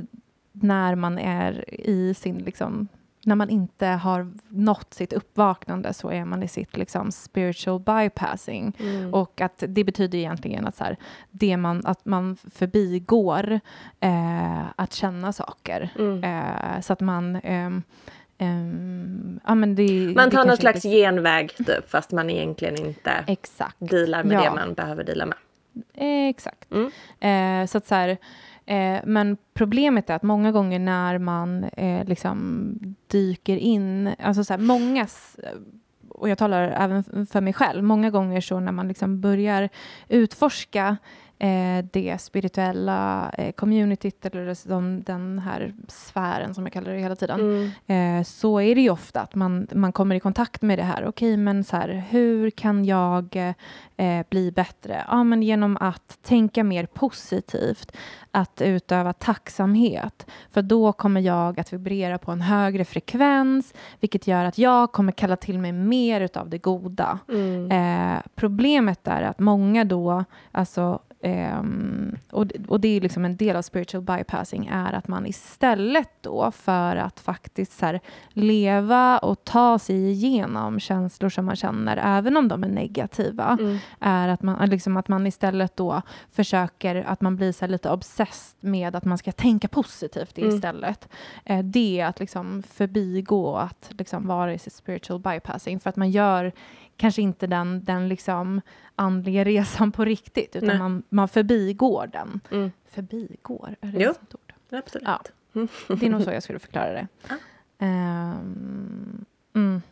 [0.53, 2.88] när man är i sin liksom
[3.27, 8.77] när man inte har nått sitt uppvaknande så är man i sitt liksom, spiritual bypassing.
[8.79, 9.14] Mm.
[9.14, 10.97] Och att det betyder egentligen att, så här,
[11.31, 13.61] det man, att man förbigår
[14.01, 15.91] eh, att känna saker.
[15.99, 16.25] Mm.
[16.25, 17.70] Eh, så att man eh,
[19.45, 20.97] ja, men det, man tar någon slags inte...
[20.97, 23.77] genväg typ, fast man egentligen inte Exakt.
[23.79, 24.45] dealar med ja.
[24.45, 25.37] det man behöver deala med.
[26.29, 26.72] exakt.
[26.72, 26.87] Mm.
[27.62, 28.18] Uh, så att så här,
[28.66, 32.74] Eh, men problemet är att många gånger när man eh, liksom
[33.06, 35.06] dyker in, alltså så här, många
[36.08, 39.68] och jag talar även för mig själv, många gånger så när man liksom börjar
[40.08, 40.96] utforska
[41.39, 47.16] eh, det spirituella eh, communityt eller de, den här sfären som jag kallar det hela
[47.16, 48.18] tiden, mm.
[48.20, 51.05] eh, så är det ju ofta att man, man kommer i kontakt med det här.
[51.07, 53.55] Okej, okay, men så här, hur kan jag
[53.97, 55.05] eh, bli bättre?
[55.09, 57.93] Ja, men genom att tänka mer positivt,
[58.30, 64.45] att utöva tacksamhet, för då kommer jag att vibrera på en högre frekvens, vilket gör
[64.45, 67.18] att jag kommer kalla till mig mer av det goda.
[67.28, 67.70] Mm.
[67.70, 73.57] Eh, problemet är att många då, alltså Um, och, och, det är liksom en del
[73.57, 79.45] av spiritual bypassing är att man istället då för att faktiskt så här, leva och
[79.45, 83.79] ta sig igenom känslor som man känner, även om de är negativa, mm.
[84.01, 86.03] är att man, liksom, att man istället då
[86.33, 90.51] försöker att man blir så lite obsessed med att man ska tänka positivt mm.
[90.51, 91.09] istället.
[91.51, 95.97] Uh, det är att liksom förbigå att liksom vara i sitt spiritual bypassing, för att
[95.97, 96.53] man gör
[96.97, 98.61] kanske inte den, den liksom
[98.97, 102.40] andliga resan på riktigt, utan man, man förbigår den.
[102.51, 102.72] Mm.
[102.84, 104.53] Förbigår, är det jo, ett ord?
[104.70, 105.09] absolut.
[105.09, 105.20] Ja.
[105.88, 107.07] Det är nog så jag skulle förklara det.
[107.28, 107.34] Ja.
[107.78, 109.24] Um,
[109.55, 109.82] mm.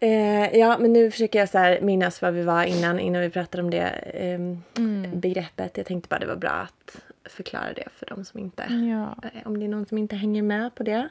[0.00, 3.30] Eh, ja, men nu försöker jag så här minnas vad vi var innan, innan vi
[3.30, 5.20] pratade om det eh, mm.
[5.20, 5.76] begreppet.
[5.76, 9.16] Jag tänkte bara det var bra att förklara det för de som inte, ja.
[9.22, 11.08] Eh, om det är någon som inte hänger med på det.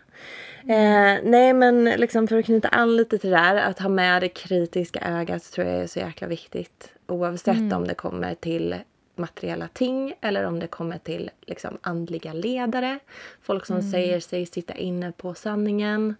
[0.63, 1.17] Mm.
[1.17, 4.21] Eh, nej men liksom för att knyta an lite till det där, att ha med
[4.21, 6.93] det kritiska ögat tror jag är så jäkla viktigt.
[7.07, 7.77] Oavsett mm.
[7.77, 8.75] om det kommer till
[9.15, 12.99] materiella ting eller om det kommer till liksom andliga ledare.
[13.41, 13.91] Folk som mm.
[13.91, 16.15] säger sig sitta inne på sanningen.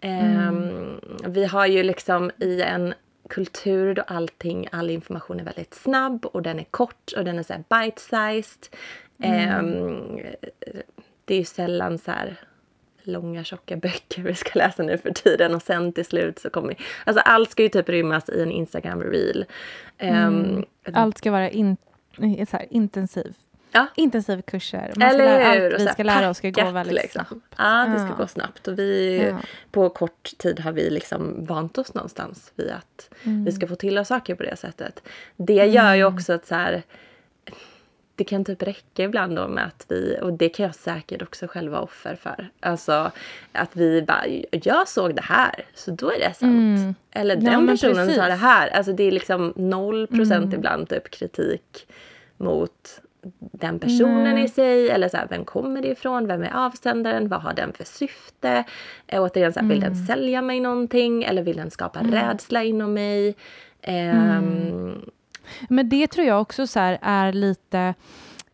[0.00, 0.52] Eh,
[1.26, 2.94] vi har ju liksom i en
[3.28, 7.42] kultur då allting, all information är väldigt snabb och den är kort och den är
[7.42, 8.68] så bite-sized.
[9.18, 9.66] Mm.
[9.66, 10.20] Um,
[11.24, 12.36] det är ju sällan så här
[13.02, 16.76] långa tjocka böcker vi ska läsa nu för tiden och sen till slut så kommer...
[17.04, 19.44] Alltså allt ska ju typ rymmas i en Instagram-reel.
[20.00, 21.76] Um, Allt ska vara in,
[22.18, 23.34] så här, intensiv.
[23.72, 23.86] Ja.
[23.94, 24.92] Intensivkurser.
[24.96, 27.24] Man Eller lära, allt vi ska lära oss ska gå väldigt liksom.
[27.28, 27.54] snabbt.
[27.58, 28.14] Ja, det ska ja.
[28.18, 28.68] gå snabbt.
[28.68, 29.38] Och vi, ja.
[29.70, 33.44] på kort tid har vi liksom vant oss någonstans vid att mm.
[33.44, 35.02] vi ska få till oss saker på det sättet.
[35.36, 36.14] Det gör ju mm.
[36.14, 36.82] också att så här,
[38.16, 41.46] det kan typ räcka ibland då med att vi, och det kan jag säkert också
[41.46, 42.48] själv vara offer för.
[42.60, 43.10] Alltså
[43.52, 46.78] att vi bara, jag såg det här så då är det sant.
[46.80, 46.94] Mm.
[47.10, 48.16] Eller den ja, personen precis.
[48.16, 48.68] sa det här.
[48.68, 50.58] Alltså det är liksom noll procent mm.
[50.58, 51.86] ibland typ kritik
[52.36, 53.00] mot
[53.38, 54.44] den personen mm.
[54.44, 57.72] i sig eller så här, vem kommer det ifrån, vem är avsändaren, vad har den
[57.72, 58.64] för syfte?
[59.06, 60.06] Eh, återigen, så här, vill den mm.
[60.06, 62.12] sälja mig någonting eller vill den skapa mm.
[62.12, 63.34] rädsla inom mig?
[63.88, 65.10] Um,
[65.68, 67.94] men det tror jag också så här, är lite...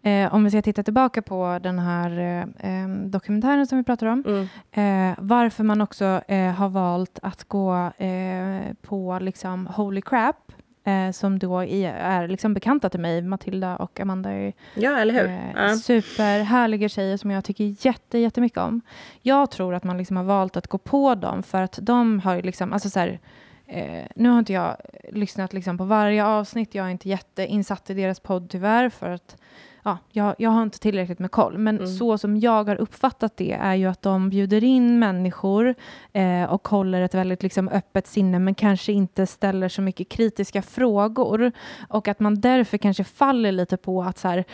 [0.03, 2.18] Eh, om vi ska titta tillbaka på den här
[2.59, 4.24] eh, dokumentären som vi pratar om.
[4.26, 5.11] Mm.
[5.11, 10.53] Eh, varför man också eh, har valt att gå eh, på liksom Holy Crap
[10.84, 13.22] eh, som då är, är liksom bekanta till mig.
[13.22, 15.62] Matilda och Amanda är ja, eller hur?
[15.62, 15.76] Ja.
[15.76, 18.80] superhärliga tjejer som jag tycker jätte, jättemycket om.
[19.22, 22.43] Jag tror att man liksom har valt att gå på dem för att de har
[22.43, 23.18] liksom, alltså så här,
[23.71, 24.77] eh, nu har inte jag
[25.09, 29.37] lyssnat liksom på varje avsnitt, jag är inte jätteinsatt i deras podd tyvärr, för att
[29.83, 31.87] ja, jag, jag har inte tillräckligt med koll, men mm.
[31.87, 35.75] så som jag har uppfattat det är ju att de bjuder in människor
[36.12, 40.62] eh, och håller ett väldigt liksom, öppet sinne, men kanske inte ställer så mycket kritiska
[40.62, 41.53] frågor.
[41.89, 44.45] Och att man därför kanske faller lite på att så här,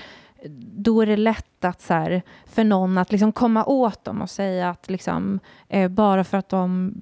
[0.77, 4.31] då är det lätt att så här, för någon att liksom komma åt dem och
[4.31, 6.95] säga att liksom, eh, bara för att de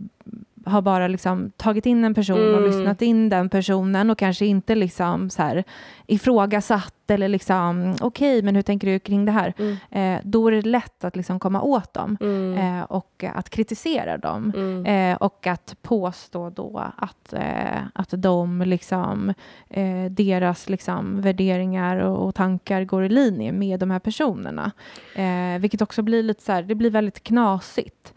[0.66, 2.54] har bara liksom tagit in en person mm.
[2.54, 5.64] och lyssnat in den personen och kanske inte liksom så här
[6.06, 9.54] ifrågasatt eller liksom okej, okay, men hur tänker du kring det här?
[9.58, 9.76] Mm.
[9.90, 12.78] Eh, då är det lätt att liksom komma åt dem mm.
[12.78, 14.86] eh, och att kritisera dem mm.
[14.86, 19.34] eh, och att påstå då att, eh, att de liksom
[19.70, 24.72] eh, deras liksom värderingar och, och, tankar går i linje med de här personerna.
[25.14, 28.14] Eh, vilket också blir lite så här, det blir väldigt knasigt.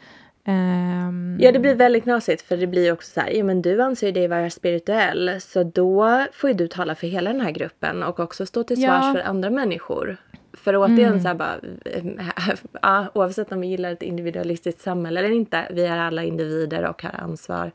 [0.47, 1.37] Um...
[1.39, 4.11] Ja, det blir väldigt knasigt för det blir också så här, ja men du anser
[4.11, 8.19] dig vara spirituell så då får ju du tala för hela den här gruppen och
[8.19, 9.13] också stå till svars ja.
[9.13, 10.17] för andra människor.
[10.53, 11.21] För återigen mm.
[11.21, 11.55] så här bara,
[12.81, 17.03] ja, oavsett om vi gillar ett individualistiskt samhälle eller inte, vi är alla individer och
[17.03, 17.71] har ansvar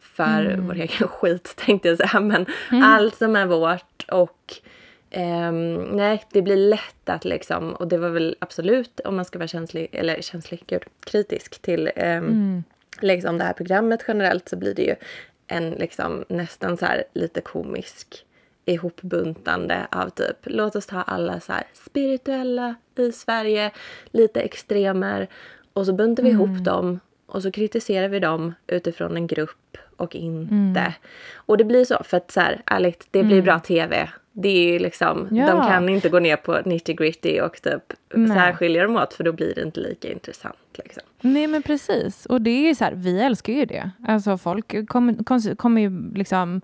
[0.00, 0.66] för mm.
[0.66, 2.82] vår egen skit tänkte jag säga, men mm.
[2.82, 4.54] allt som är vårt och
[5.16, 9.38] Um, nej, det blir lätt att liksom, och det var väl absolut om man ska
[9.38, 12.64] vara känslig, eller känslig, gud, kritisk till um, mm.
[13.00, 14.94] liksom det här programmet generellt så blir det ju
[15.46, 18.24] en liksom nästan så här lite komisk
[18.64, 23.70] ihopbuntande av typ låt oss ta alla så här spirituella i Sverige,
[24.10, 25.28] lite extremer
[25.72, 26.42] och så buntar vi mm.
[26.42, 30.80] ihop dem och så kritiserar vi dem utifrån en grupp och inte.
[30.80, 30.92] Mm.
[31.34, 33.44] Och det blir så för att så här, ärligt, det blir mm.
[33.44, 35.46] bra tv det är liksom, ja.
[35.46, 37.92] de kan inte gå ner på nitty gritty och typ
[38.34, 40.56] särskilja dem åt för då blir det inte lika intressant.
[40.74, 41.02] Liksom.
[41.20, 43.90] Nej men precis, och det är ju så här, vi älskar ju det.
[44.08, 46.60] Alltså folk kommer, kommer ju liksom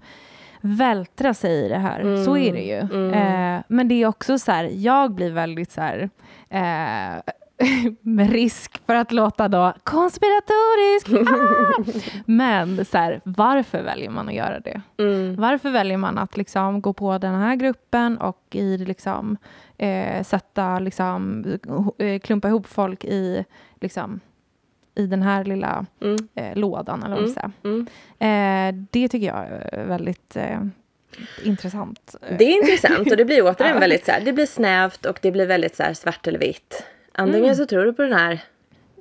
[0.61, 2.01] vältra sig i det här.
[2.01, 2.25] Mm.
[2.25, 2.79] Så är det ju.
[2.79, 3.13] Mm.
[3.13, 6.11] Eh, men det är också så här, jag blir väldigt så här,
[6.51, 7.23] eh,
[8.01, 11.29] med risk för att låta då konspiratorisk.
[11.29, 12.11] Ah!
[12.27, 14.81] Men så här, varför väljer man att göra det?
[14.99, 15.37] Mm.
[15.37, 19.37] Varför väljer man att liksom gå på den här gruppen och i liksom,
[19.79, 21.45] eh, sätta, liksom,
[21.99, 23.45] eh, klumpa ihop folk i,
[23.81, 24.21] liksom,
[24.95, 26.17] i den här lilla mm.
[26.35, 27.87] eh, lådan, eller vad mm.
[28.19, 28.79] Mm.
[28.79, 30.61] Eh, det tycker jag är väldigt eh,
[31.45, 32.15] intressant.
[32.39, 35.31] Det är intressant och det blir återigen väldigt så här, det blir snävt och det
[35.31, 36.85] blir väldigt så här, svart eller vitt.
[37.19, 37.55] Antingen mm.
[37.55, 38.41] så tror du på den här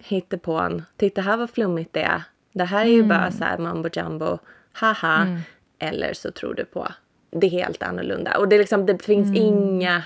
[0.01, 0.83] hittepån.
[0.97, 2.23] Titta här vad flummigt det är.
[2.51, 3.07] Det här är ju mm.
[3.07, 4.37] bara så här mambo jumbo.
[4.73, 5.21] Haha.
[5.21, 5.39] Mm.
[5.79, 6.87] Eller så tror du på
[7.31, 8.37] det helt annorlunda.
[8.37, 9.41] Och det, liksom, det finns mm.
[9.41, 10.03] inga...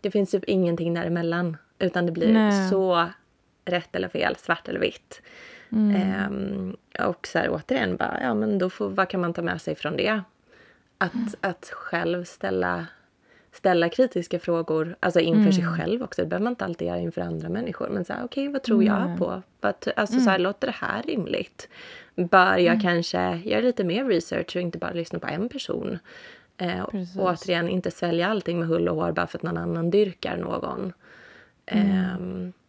[0.00, 1.56] Det finns typ ingenting däremellan.
[1.78, 2.68] Utan det blir Nej.
[2.70, 3.06] så
[3.64, 5.22] rätt eller fel, svart eller vitt.
[5.68, 9.60] Um, och så här, återigen, bara, ja, men då får, vad kan man ta med
[9.60, 10.20] sig från det?
[10.98, 12.86] Att, att själv ställa
[13.52, 15.52] ställa kritiska frågor alltså inför mm.
[15.52, 16.22] sig själv också.
[16.22, 17.88] Det behöver man inte alltid göra inför andra människor.
[17.88, 19.18] Men så okej, okay, vad tror jag mm.
[19.18, 19.42] på?
[19.60, 20.24] alltså, mm.
[20.24, 21.68] så här, låter det här rimligt?
[22.14, 22.80] Bör jag mm.
[22.80, 25.98] kanske göra lite mer research och inte bara lyssna på en person?
[26.56, 29.90] Eh, och återigen, inte svälja allting med hull och hår bara för att någon annan
[29.90, 30.92] dyrkar någon.
[31.66, 32.16] Eh,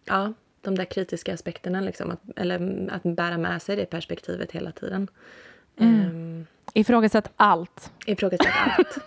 [0.05, 4.71] ja, de där kritiska aspekterna, liksom, att, eller att bära med sig det perspektivet hela
[4.71, 5.07] tiden.
[5.75, 6.11] Eh,
[6.73, 7.91] Ifrågasätt allt.
[8.05, 8.97] Ifrågasätt allt.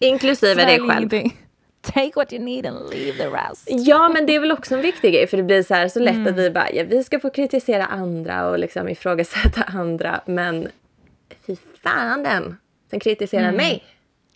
[0.00, 0.90] Inklusive dig själv.
[0.90, 1.36] Ingenting.
[1.80, 3.68] Take what you need and leave the rest.
[3.68, 6.00] Ja, men det är väl också en viktig grej för det blir så, här, så
[6.00, 6.26] lätt mm.
[6.26, 10.68] att vi bara, ja, vi ska få kritisera andra och liksom ifrågasätta andra, men
[11.46, 12.56] fy fan den
[12.90, 13.56] som kritiserar mm.
[13.56, 13.84] mig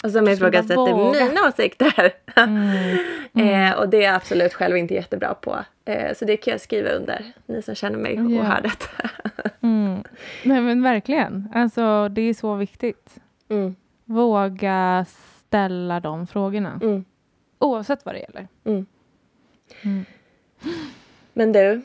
[0.04, 2.12] och som ifrågasätter mina åsikter.
[2.36, 2.98] Mm.
[3.32, 3.70] Mm.
[3.72, 5.58] eh, och det är jag absolut själv inte jättebra på.
[5.84, 9.10] Eh, så det kan jag skriva under, ni som känner mig och hör detta.
[9.60, 10.04] mm.
[10.44, 13.16] Nej men verkligen, alltså det är så viktigt.
[13.48, 13.76] Mm.
[14.04, 15.06] Våga
[15.48, 16.80] ställa de frågorna.
[16.82, 17.04] Mm.
[17.58, 18.48] Oavsett vad det gäller.
[18.64, 18.86] Mm.
[19.82, 20.04] Mm.
[21.32, 21.82] Men du.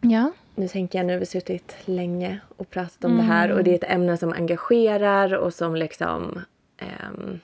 [0.00, 0.32] Ja?
[0.54, 3.70] Nu tänker jag, nu har vi suttit länge och pratat om det här och det
[3.70, 6.40] är ett ämne som engagerar och som liksom
[7.14, 7.40] Um,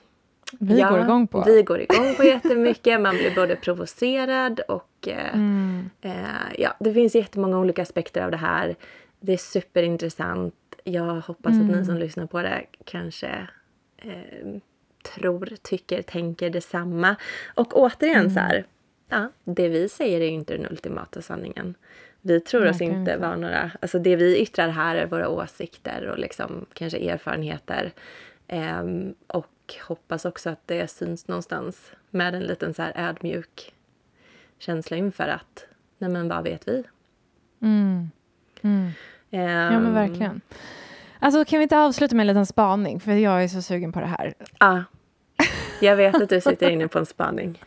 [0.59, 1.43] vi ja, går igång på.
[1.47, 3.01] Vi går igång på jättemycket.
[3.01, 5.89] Man blir både provocerad och uh, mm.
[6.05, 6.11] uh,
[6.57, 8.75] ja, det finns jättemånga olika aspekter av det här.
[9.19, 10.55] Det är superintressant.
[10.83, 11.61] Jag hoppas mm.
[11.61, 11.85] att ni mm.
[11.85, 13.47] som lyssnar på det kanske
[14.05, 14.59] uh,
[15.15, 17.15] tror, tycker, tänker detsamma.
[17.55, 18.33] Och återigen mm.
[18.33, 18.65] så här,
[19.09, 21.75] ja, det vi säger är inte den ultimata sanningen.
[22.21, 26.19] Vi tror oss inte vara några, alltså det vi yttrar här är våra åsikter och
[26.19, 27.91] liksom kanske erfarenheter.
[28.51, 33.73] Um, och hoppas också att det syns någonstans med en liten så här ödmjuk
[34.59, 35.65] känsla inför att,
[35.97, 36.83] nej men vad vet vi?
[37.61, 38.09] Mm.
[38.61, 38.85] Mm.
[38.85, 40.41] Um, ja men verkligen.
[41.19, 42.99] Alltså kan vi inte avsluta med en liten spaning?
[42.99, 44.33] För jag är så sugen på det här.
[44.59, 44.83] Ja.
[45.81, 47.63] Jag vet att du sitter inne på en spaning.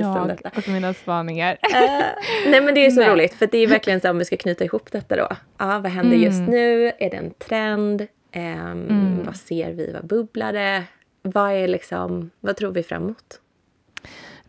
[0.00, 1.52] Jag och mina spaningar.
[1.52, 2.06] Uh,
[2.50, 3.10] nej men det är så nej.
[3.10, 5.28] roligt för det är verkligen så om vi ska knyta ihop detta då.
[5.58, 6.24] Ja, vad händer mm.
[6.24, 6.86] just nu?
[6.98, 8.06] Är det en trend?
[8.34, 9.22] Um, mm.
[9.26, 9.92] Vad ser vi?
[9.92, 10.84] Vad bubblar det?
[11.22, 13.40] Vad är liksom, vad tror vi framåt?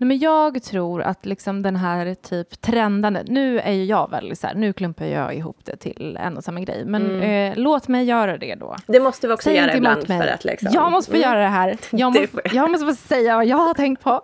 [0.01, 4.39] Nej, men jag tror att liksom den här typ trendandet, nu är ju jag väldigt
[4.39, 7.51] så här, nu klumpar jag ihop det till en och samma grej, men mm.
[7.51, 8.75] eh, låt mig göra det då.
[8.88, 10.69] Det måste vi också Säg göra ibland för att liksom...
[10.73, 11.30] Jag måste få mm.
[11.30, 11.77] göra det här.
[11.91, 14.21] Jag, må, jag måste få säga vad jag har tänkt på.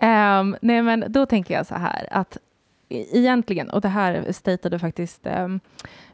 [0.00, 2.38] Um, nej men då tänker jag så här att
[2.88, 5.60] egentligen, och det här statade faktiskt um,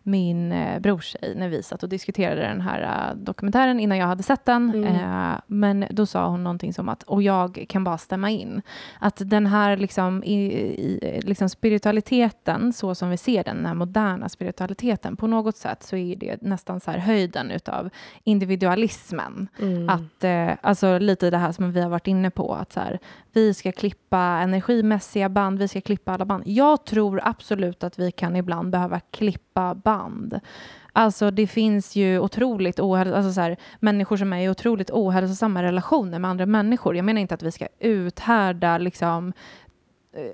[0.02, 4.22] min eh, brorstjej när vi satt och diskuterade den här uh, dokumentären innan jag hade
[4.22, 4.70] sett den.
[4.70, 4.84] Mm.
[4.84, 8.62] Eh, men då sa hon någonting som att, och jag kan bara stämma in,
[8.98, 13.74] att den här liksom, i, i, liksom spiritualiteten, så som vi ser den, den här
[13.74, 17.90] moderna spiritualiteten, på något sätt så är det nästan så här höjden utav
[18.24, 19.48] individualismen.
[19.58, 19.88] Mm.
[19.88, 22.98] Att, eh, alltså lite det här som vi har varit inne på, att så här,
[23.32, 26.42] vi ska klippa energimässiga band, vi ska klippa alla band.
[26.46, 30.40] Jag tror absolut att vi kan ibland behöva klippa band band.
[30.92, 35.62] Alltså det finns ju otroligt ohäl- alltså så här, människor som är i otroligt ohälsosamma
[35.62, 36.96] relationer med andra människor.
[36.96, 39.59] Jag menar inte att vi ska uthärda liksom Eh,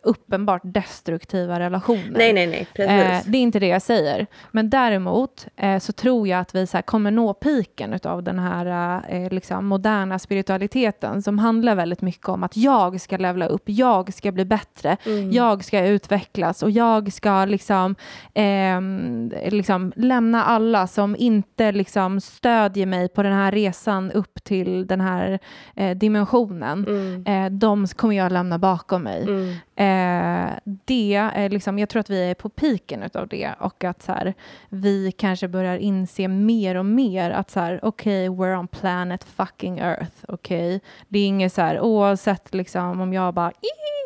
[0.02, 2.10] uppenbart destruktiva relationer.
[2.10, 2.68] Nej, nej, nej.
[2.74, 3.26] Precis.
[3.26, 4.26] Eh, det är inte det jag säger.
[4.50, 9.02] Men däremot eh, så tror jag att vi så kommer nå piken av den här
[9.08, 14.14] eh, liksom, moderna spiritualiteten som handlar väldigt mycket om att jag ska levla upp, jag
[14.14, 15.32] ska bli bättre, mm.
[15.32, 17.94] jag ska utvecklas och jag ska liksom,
[18.34, 24.86] ehm, liksom lämna alla som inte liksom, stödjer mig på den här resan upp till
[24.86, 25.38] den här
[25.76, 26.86] eh, dimensionen.
[26.88, 27.26] Mm.
[27.26, 29.22] Eh, de kommer jag lämna bakom mig.
[29.22, 29.54] Mm.
[29.78, 34.02] Eh, det är liksom, jag tror att vi är på piken av det och att
[34.02, 34.34] så här,
[34.68, 39.24] vi kanske börjar inse mer och mer att så här, okej, okay, we're on planet
[39.24, 40.76] fucking earth, okej.
[40.76, 40.88] Okay?
[41.08, 43.52] Det är inget så här, oavsett liksom om jag bara,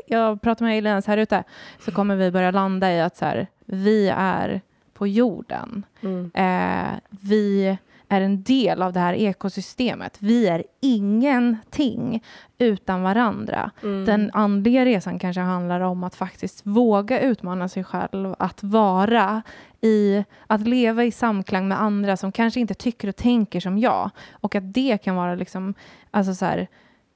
[0.06, 1.44] jag pratar med aliens här ute,
[1.78, 4.60] så kommer vi börja landa i att så här, vi är
[4.94, 5.82] på jorden.
[6.00, 6.30] Mm.
[6.34, 7.78] Eh, vi
[8.10, 10.16] är en del av det här ekosystemet.
[10.20, 12.22] Vi är ingenting
[12.58, 13.70] utan varandra.
[13.82, 14.04] Mm.
[14.04, 19.42] Den andliga resan kanske handlar om att faktiskt våga utmana sig själv, att vara
[19.80, 24.10] i, att leva i samklang med andra som kanske inte tycker och tänker som jag.
[24.32, 25.74] Och att det kan vara liksom,
[26.10, 26.68] alltså så här,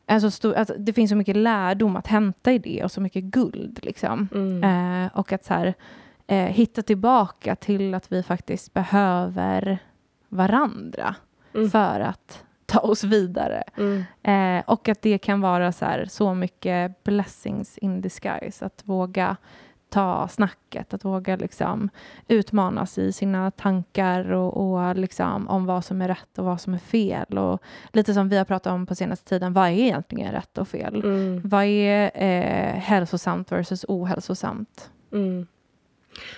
[0.07, 3.25] Alltså stor, alltså det finns så mycket lärdom att hämta i det och så mycket
[3.25, 3.79] guld.
[3.83, 4.29] Liksom.
[4.35, 4.65] Mm.
[5.05, 5.75] Eh, och att så här,
[6.27, 9.79] eh, hitta tillbaka till att vi faktiskt behöver
[10.35, 11.15] varandra
[11.55, 11.71] mm.
[11.71, 13.63] för att ta oss vidare.
[13.77, 14.05] Mm.
[14.23, 19.37] Eh, och att det kan vara så, här, så mycket blessings in disguise, att våga
[19.89, 21.89] ta snacket, att våga liksom
[22.29, 26.75] utmanas i sina tankar och, och liksom om vad som är rätt och vad som
[26.75, 27.39] är fel.
[27.39, 27.63] Och
[27.93, 30.95] lite som vi har pratat om på senaste tiden, vad är egentligen rätt och fel?
[30.95, 31.41] Mm.
[31.45, 34.91] Vad är eh, hälsosamt versus ohälsosamt?
[35.13, 35.47] Mm.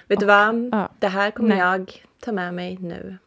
[0.08, 0.68] Vet och, du vad?
[0.72, 0.88] Ja.
[0.98, 1.58] Det här kommer Nej.
[1.58, 1.92] jag
[2.24, 3.18] ta med mig nu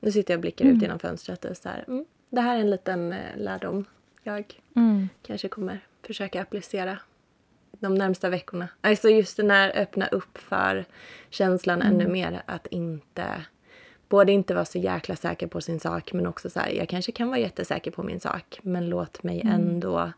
[0.00, 0.76] nu sitter jag och blickar mm.
[0.76, 3.84] ut genom fönstret och så här, mm, det här är en liten eh, lärdom
[4.22, 5.08] jag mm.
[5.22, 6.98] kanske kommer försöka applicera
[7.70, 8.68] de närmsta veckorna.
[8.80, 10.84] Alltså just den här öppna upp för
[11.30, 12.12] känslan ännu mm.
[12.12, 13.44] mer att inte
[14.08, 17.12] både inte vara så jäkla säker på sin sak men också så här, jag kanske
[17.12, 19.54] kan vara jättesäker på min sak men låt mig mm.
[19.54, 20.12] ändå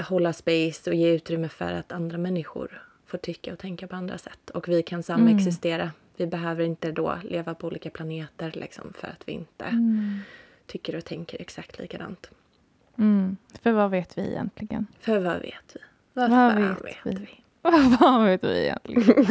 [0.00, 4.18] hålla space och ge utrymme för att andra människor får tycka och tänka på andra
[4.18, 5.94] sätt och vi kan samexistera mm.
[6.16, 10.18] Vi behöver inte då leva på olika planeter liksom, för att vi inte mm.
[10.66, 12.30] tycker och tänker exakt likadant.
[12.98, 13.36] Mm.
[13.62, 14.86] För vad vet vi egentligen?
[15.00, 15.80] För vad vet vi?
[16.12, 17.14] Vad, vad vet, vet, vi?
[17.14, 17.42] vi?
[18.00, 19.26] vad vet vi egentligen?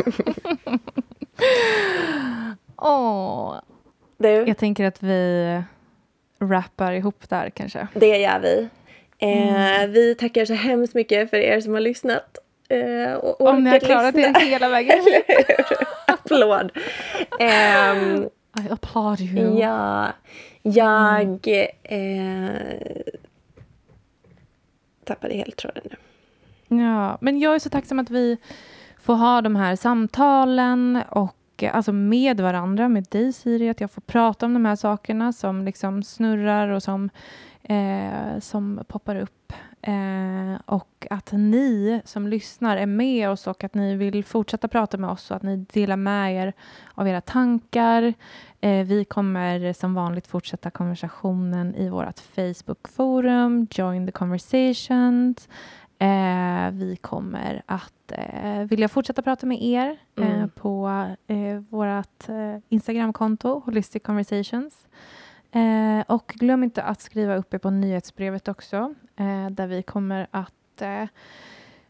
[2.76, 3.60] Åh.
[4.18, 4.30] Du?
[4.30, 5.64] Jag tänker att vi
[6.40, 7.88] rappar ihop där kanske.
[7.94, 8.70] Det gör vi.
[9.18, 9.92] Eh, mm.
[9.92, 12.38] Vi tackar så hemskt mycket för er som har lyssnat.
[12.72, 14.40] Eh, och Om ni har klarat lyssna.
[14.40, 15.00] det hela vägen
[16.06, 16.72] Applåd.
[17.40, 18.30] Um,
[18.66, 19.60] I applaud you.
[19.60, 20.08] Ja,
[20.62, 21.70] jag mm.
[21.84, 22.56] eh,
[25.06, 25.96] tappade helt tråden nu.
[26.84, 28.38] Ja, men jag är så tacksam att vi
[29.02, 34.02] får ha de här samtalen och alltså med varandra, med dig Siri, att jag får
[34.02, 37.10] prata om de här sakerna som liksom snurrar och som,
[37.64, 39.54] eh, som poppar upp
[39.84, 44.98] Eh, och att ni som lyssnar är med oss och att ni vill fortsätta prata
[44.98, 46.54] med oss och att ni delar med er
[46.96, 48.14] av era tankar.
[48.62, 55.50] Eh, vi kommer som vanligt fortsätta konversationen i vårt Facebook-forum, Join the conversations.
[56.02, 60.50] Eh, vi kommer att eh, vilja fortsätta prata med er eh, mm.
[60.50, 64.88] på eh, vårt eh, Instagramkonto, Holistic Conversations.
[66.08, 70.82] Och glöm inte att skriva upp er på nyhetsbrevet också, eh, där vi kommer att
[70.82, 71.06] eh,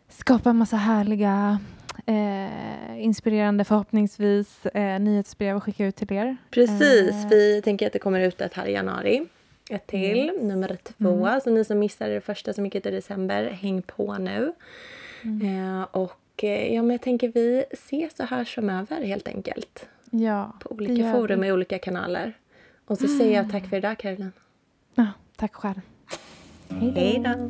[0.09, 1.59] skapa en massa härliga
[2.05, 6.37] eh, inspirerande förhoppningsvis eh, nyhetsbrev att skicka ut till er.
[6.49, 9.27] Precis, vi tänker att det kommer ut ett här i januari.
[9.69, 10.47] Ett till, mm.
[10.47, 11.27] nummer två.
[11.27, 11.41] Mm.
[11.41, 14.53] Så ni som missade det första som gick ut i december, häng på nu.
[15.23, 15.83] Mm.
[15.91, 19.87] och ja, men jag tänker vi ses så här framöver helt enkelt.
[20.09, 22.33] Ja, På olika forum i olika kanaler.
[22.85, 23.17] Och så mm.
[23.17, 24.31] säger jag tack för idag Caroline.
[24.95, 25.81] Ja, tack själv.
[26.79, 27.47] Hej då.